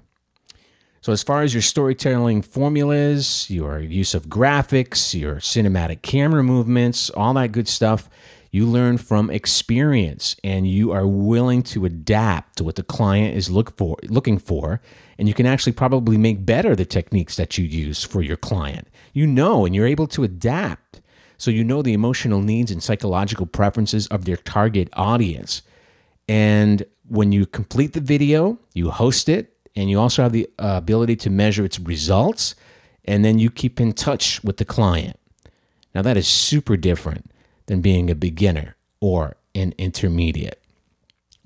So, 1.01 1.12
as 1.12 1.23
far 1.23 1.43
as 1.43 1.55
your 1.55 1.62
storytelling 1.62 2.43
formulas, 2.43 3.47
your 3.49 3.79
use 3.81 4.14
of 4.14 4.27
graphics, 4.27 5.19
your 5.19 5.37
cinematic 5.37 6.03
camera 6.03 6.43
movements, 6.43 7.09
all 7.11 7.35
that 7.35 7.53
good 7.53 7.69
stuff, 7.69 8.11
you 8.51 8.67
learn 8.67 8.99
from 8.99 9.31
experience 9.31 10.35
and 10.43 10.67
you 10.67 10.91
are 10.91 11.07
willing 11.07 11.62
to 11.62 11.85
adapt 11.85 12.57
to 12.59 12.64
what 12.64 12.77
the 12.77 12.83
client 12.83 13.37
is 13.37 13.51
look 13.51 13.77
for, 13.77 13.97
looking 14.09 14.38
for 14.38 14.81
and 15.19 15.27
you 15.27 15.35
can 15.35 15.47
actually 15.47 15.73
probably 15.73 16.17
make 16.17 16.47
better 16.47 16.77
the 16.77 16.85
techniques 16.85 17.37
that 17.37 17.59
you 17.59 17.64
use 17.64 18.05
for 18.05 18.23
your 18.23 18.37
client. 18.37 18.87
You 19.12 19.27
know, 19.27 19.67
and 19.67 19.75
you're 19.75 19.87
able 19.87 20.07
to 20.09 20.23
adapt. 20.23 21.01
So 21.37 21.51
you 21.51 21.64
know 21.64 21.83
the 21.83 21.93
emotional 21.93 22.41
needs 22.41 22.71
and 22.71 22.83
psychological 22.83 23.47
preferences 23.47 24.07
of 24.09 24.25
their 24.25 24.37
target 24.37 24.88
audience. 24.93 25.62
And 26.29 26.85
when 27.09 27.33
you 27.33 27.47
complete 27.47 27.95
the 27.95 28.01
video, 28.01 28.59
you 28.75 28.91
host 28.91 29.29
it, 29.29 29.57
and 29.75 29.88
you 29.88 29.99
also 29.99 30.23
have 30.23 30.33
the 30.33 30.49
uh, 30.59 30.75
ability 30.77 31.17
to 31.17 31.31
measure 31.31 31.64
its 31.64 31.79
results, 31.79 32.55
and 33.05 33.25
then 33.25 33.38
you 33.38 33.51
keep 33.51 33.81
in 33.81 33.93
touch 33.93 34.43
with 34.45 34.59
the 34.59 34.64
client. 34.64 35.19
Now, 35.95 36.03
that 36.03 36.17
is 36.17 36.29
super 36.29 36.77
different 36.77 37.31
than 37.67 37.81
being 37.81 38.11
a 38.11 38.14
beginner 38.14 38.77
or 39.01 39.37
an 39.55 39.73
intermediate. 39.79 40.62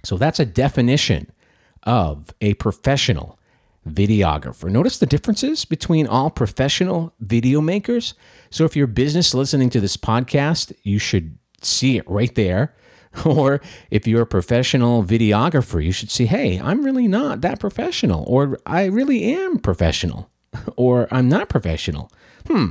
So, 0.03 0.17
that's 0.17 0.41
a 0.41 0.47
definition 0.47 1.31
of 1.85 2.35
a 2.41 2.55
professional 2.55 3.39
videographer. 3.89 4.71
Notice 4.71 4.99
the 4.99 5.07
differences 5.07 5.65
between 5.65 6.07
all 6.07 6.31
professional 6.31 7.13
video 7.21 7.61
makers. 7.61 8.15
So 8.51 8.65
if 8.65 8.77
your 8.77 8.87
business 8.87 9.35
listening 9.35 9.71
to 9.71 9.81
this 9.81 9.97
podcast, 9.97 10.73
you 10.83 10.99
should 10.99 11.39
see 11.61 11.97
it 11.97 12.09
right 12.09 12.35
there. 12.35 12.75
Or 13.27 13.61
if 13.91 14.07
you're 14.07 14.23
a 14.23 14.27
professional 14.27 15.05
videographer, 15.05 15.85
you 15.85 15.93
should 15.93 16.11
see, 16.11 16.27
hey, 16.27 16.59
I'm 16.59 16.83
really 16.83 17.07
not 17.07 17.43
that 17.43 17.61
professional, 17.61 18.25
or 18.27 18.59
I 18.65 18.87
really 18.87 19.35
am 19.35 19.59
professional, 19.59 20.31
or 20.77 21.09
I'm 21.11 21.29
not 21.29 21.49
professional. 21.49 22.11
Hmm. 22.47 22.71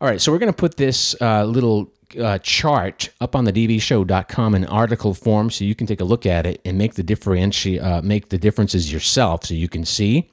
All 0.00 0.08
right, 0.08 0.20
so 0.20 0.32
we're 0.32 0.38
going 0.38 0.52
to 0.52 0.56
put 0.56 0.76
this 0.76 1.14
uh, 1.20 1.44
little 1.44 1.92
uh, 2.20 2.38
chart 2.38 3.10
up 3.20 3.36
on 3.36 3.44
the 3.44 3.52
dvshow.com 3.52 4.54
in 4.54 4.64
article 4.64 5.14
form 5.14 5.50
so 5.50 5.64
you 5.64 5.74
can 5.74 5.86
take 5.86 6.00
a 6.00 6.04
look 6.04 6.26
at 6.26 6.46
it 6.46 6.60
and 6.64 6.76
make 6.78 6.94
the 6.94 7.04
differenti- 7.04 7.82
uh, 7.82 8.02
make 8.02 8.30
the 8.30 8.38
differences 8.38 8.92
yourself 8.92 9.44
so 9.44 9.54
you 9.54 9.68
can 9.68 9.84
see 9.84 10.30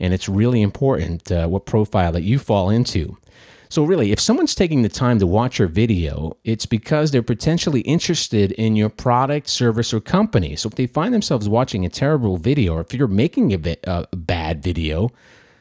and 0.00 0.14
it's 0.14 0.28
really 0.28 0.62
important 0.62 1.30
uh, 1.30 1.46
what 1.46 1.66
profile 1.66 2.10
that 2.12 2.22
you 2.22 2.38
fall 2.38 2.70
into. 2.70 3.18
So, 3.70 3.84
really, 3.84 4.10
if 4.10 4.18
someone's 4.18 4.56
taking 4.56 4.82
the 4.82 4.88
time 4.88 5.20
to 5.20 5.28
watch 5.28 5.60
your 5.60 5.68
video, 5.68 6.36
it's 6.42 6.66
because 6.66 7.12
they're 7.12 7.22
potentially 7.22 7.82
interested 7.82 8.50
in 8.50 8.74
your 8.74 8.88
product, 8.88 9.48
service, 9.48 9.94
or 9.94 10.00
company. 10.00 10.56
So, 10.56 10.68
if 10.68 10.74
they 10.74 10.88
find 10.88 11.14
themselves 11.14 11.48
watching 11.48 11.86
a 11.86 11.88
terrible 11.88 12.36
video, 12.36 12.74
or 12.74 12.80
if 12.80 12.92
you're 12.92 13.06
making 13.06 13.54
a, 13.54 13.76
a 13.84 14.16
bad 14.16 14.60
video, 14.60 15.10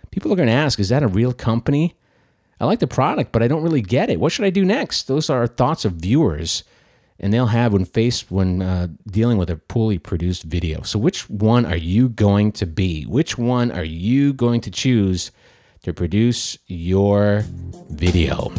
people 0.10 0.34
are 0.34 0.36
going 0.36 0.48
to 0.48 0.54
ask, 0.54 0.80
is 0.80 0.90
that 0.90 1.04
a 1.04 1.08
real 1.08 1.34
company? 1.34 1.94
I 2.60 2.66
like 2.66 2.80
the 2.80 2.88
product, 2.88 3.32
but 3.32 3.44
I 3.44 3.48
don't 3.48 3.62
really 3.62 3.84
get 3.84 4.10
it. 4.10 4.20
What 4.20 4.32
should 4.32 4.46
I 4.46 4.50
do 4.50 4.66
next? 4.66 5.04
Those 5.04 5.30
are 5.30 5.46
thoughts 5.46 5.86
of 5.86 5.94
viewers, 5.94 6.64
and 7.20 7.32
they'll 7.32 7.46
have 7.46 7.74
when 7.74 7.86
faced 7.86 8.32
when 8.32 8.64
uh, 8.64 8.88
dealing 9.06 9.38
with 9.38 9.52
a 9.52 9.58
poorly 9.58 10.00
produced 10.00 10.46
video. 10.46 10.82
So, 10.82 10.98
which 10.98 11.30
one 11.30 11.64
are 11.64 11.78
you 11.78 12.10
going 12.10 12.54
to 12.54 12.66
be? 12.66 13.04
Which 13.04 13.38
one 13.38 13.72
are 13.72 13.84
you 13.84 14.34
going 14.34 14.62
to 14.62 14.72
choose 14.72 15.30
to 15.84 15.94
produce 15.94 16.58
your 16.68 17.44
video? 17.90 18.52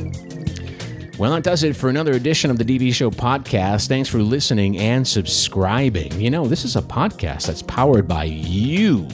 Well, 1.18 1.32
that 1.32 1.42
does 1.42 1.64
it 1.64 1.76
for 1.76 1.90
another 1.90 2.12
edition 2.12 2.50
of 2.50 2.56
the 2.56 2.64
DV 2.64 2.94
Show 2.94 3.10
podcast. 3.10 3.88
Thanks 3.88 4.08
for 4.08 4.22
listening 4.22 4.78
and 4.78 5.06
subscribing. 5.06 6.18
You 6.18 6.30
know, 6.30 6.46
this 6.46 6.64
is 6.64 6.76
a 6.76 6.82
podcast 6.82 7.46
that's 7.46 7.60
powered 7.60 8.08
by 8.08 8.24
you. 8.24 9.06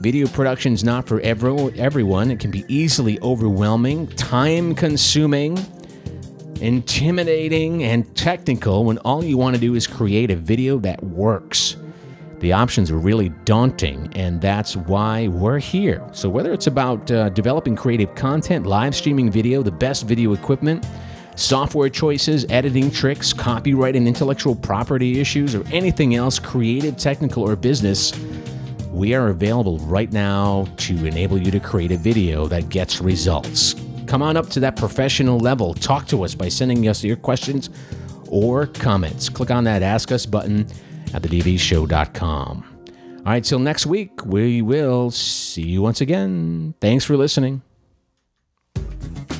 Video 0.00 0.28
production 0.28 0.72
is 0.72 0.82
not 0.82 1.06
for 1.06 1.20
every, 1.20 1.78
everyone. 1.78 2.30
It 2.30 2.40
can 2.40 2.50
be 2.50 2.64
easily 2.68 3.20
overwhelming, 3.20 4.06
time 4.06 4.74
consuming, 4.74 5.58
intimidating, 6.60 7.82
and 7.82 8.16
technical 8.16 8.84
when 8.84 8.96
all 8.98 9.22
you 9.22 9.36
want 9.36 9.56
to 9.56 9.60
do 9.60 9.74
is 9.74 9.86
create 9.86 10.30
a 10.30 10.36
video 10.36 10.78
that 10.78 11.02
works. 11.02 11.76
The 12.40 12.52
options 12.52 12.90
are 12.90 12.98
really 12.98 13.30
daunting, 13.44 14.10
and 14.14 14.40
that's 14.40 14.76
why 14.76 15.28
we're 15.28 15.58
here. 15.58 16.06
So, 16.12 16.28
whether 16.28 16.52
it's 16.52 16.66
about 16.66 17.10
uh, 17.10 17.30
developing 17.30 17.74
creative 17.74 18.14
content, 18.14 18.66
live 18.66 18.94
streaming 18.94 19.30
video, 19.30 19.62
the 19.62 19.70
best 19.70 20.06
video 20.06 20.34
equipment, 20.34 20.86
software 21.34 21.88
choices, 21.88 22.44
editing 22.50 22.90
tricks, 22.90 23.32
copyright 23.32 23.96
and 23.96 24.06
intellectual 24.06 24.54
property 24.54 25.18
issues, 25.18 25.54
or 25.54 25.66
anything 25.68 26.14
else 26.14 26.38
creative, 26.38 26.98
technical, 26.98 27.42
or 27.42 27.56
business, 27.56 28.12
we 28.90 29.14
are 29.14 29.28
available 29.28 29.78
right 29.78 30.12
now 30.12 30.66
to 30.76 31.06
enable 31.06 31.38
you 31.38 31.50
to 31.50 31.60
create 31.60 31.92
a 31.92 31.96
video 31.96 32.46
that 32.48 32.68
gets 32.68 33.00
results. 33.00 33.74
Come 34.06 34.22
on 34.22 34.36
up 34.36 34.48
to 34.50 34.60
that 34.60 34.76
professional 34.76 35.38
level. 35.38 35.72
Talk 35.74 36.06
to 36.08 36.22
us 36.22 36.34
by 36.34 36.48
sending 36.48 36.86
us 36.86 37.02
your 37.02 37.16
questions 37.16 37.70
or 38.28 38.66
comments. 38.66 39.28
Click 39.28 39.50
on 39.50 39.64
that 39.64 39.82
Ask 39.82 40.12
Us 40.12 40.26
button 40.26 40.66
at 41.14 41.22
thedvshow.com. 41.22 42.76
All 43.18 43.32
right, 43.32 43.42
till 43.42 43.58
next 43.58 43.86
week, 43.86 44.24
we 44.24 44.62
will 44.62 45.10
see 45.10 45.66
you 45.66 45.82
once 45.82 46.00
again. 46.00 46.74
Thanks 46.80 47.04
for 47.04 47.16
listening. 47.16 47.62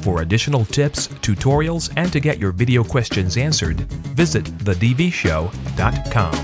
For 0.02 0.22
additional 0.22 0.64
tips, 0.64 1.08
tutorials, 1.08 1.92
and 1.96 2.12
to 2.12 2.20
get 2.20 2.38
your 2.38 2.52
video 2.52 2.84
questions 2.84 3.36
answered, 3.36 3.80
visit 4.14 4.44
thedvshow.com. 4.44 6.34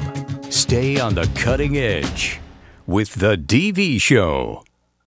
Stay 0.51 1.01
on 1.01 1.15
the 1.15 1.31
cutting 1.35 1.77
edge 1.79 2.41
with 2.87 3.15
The 3.15 3.37
DV 3.37 4.01
Show. 4.01 4.65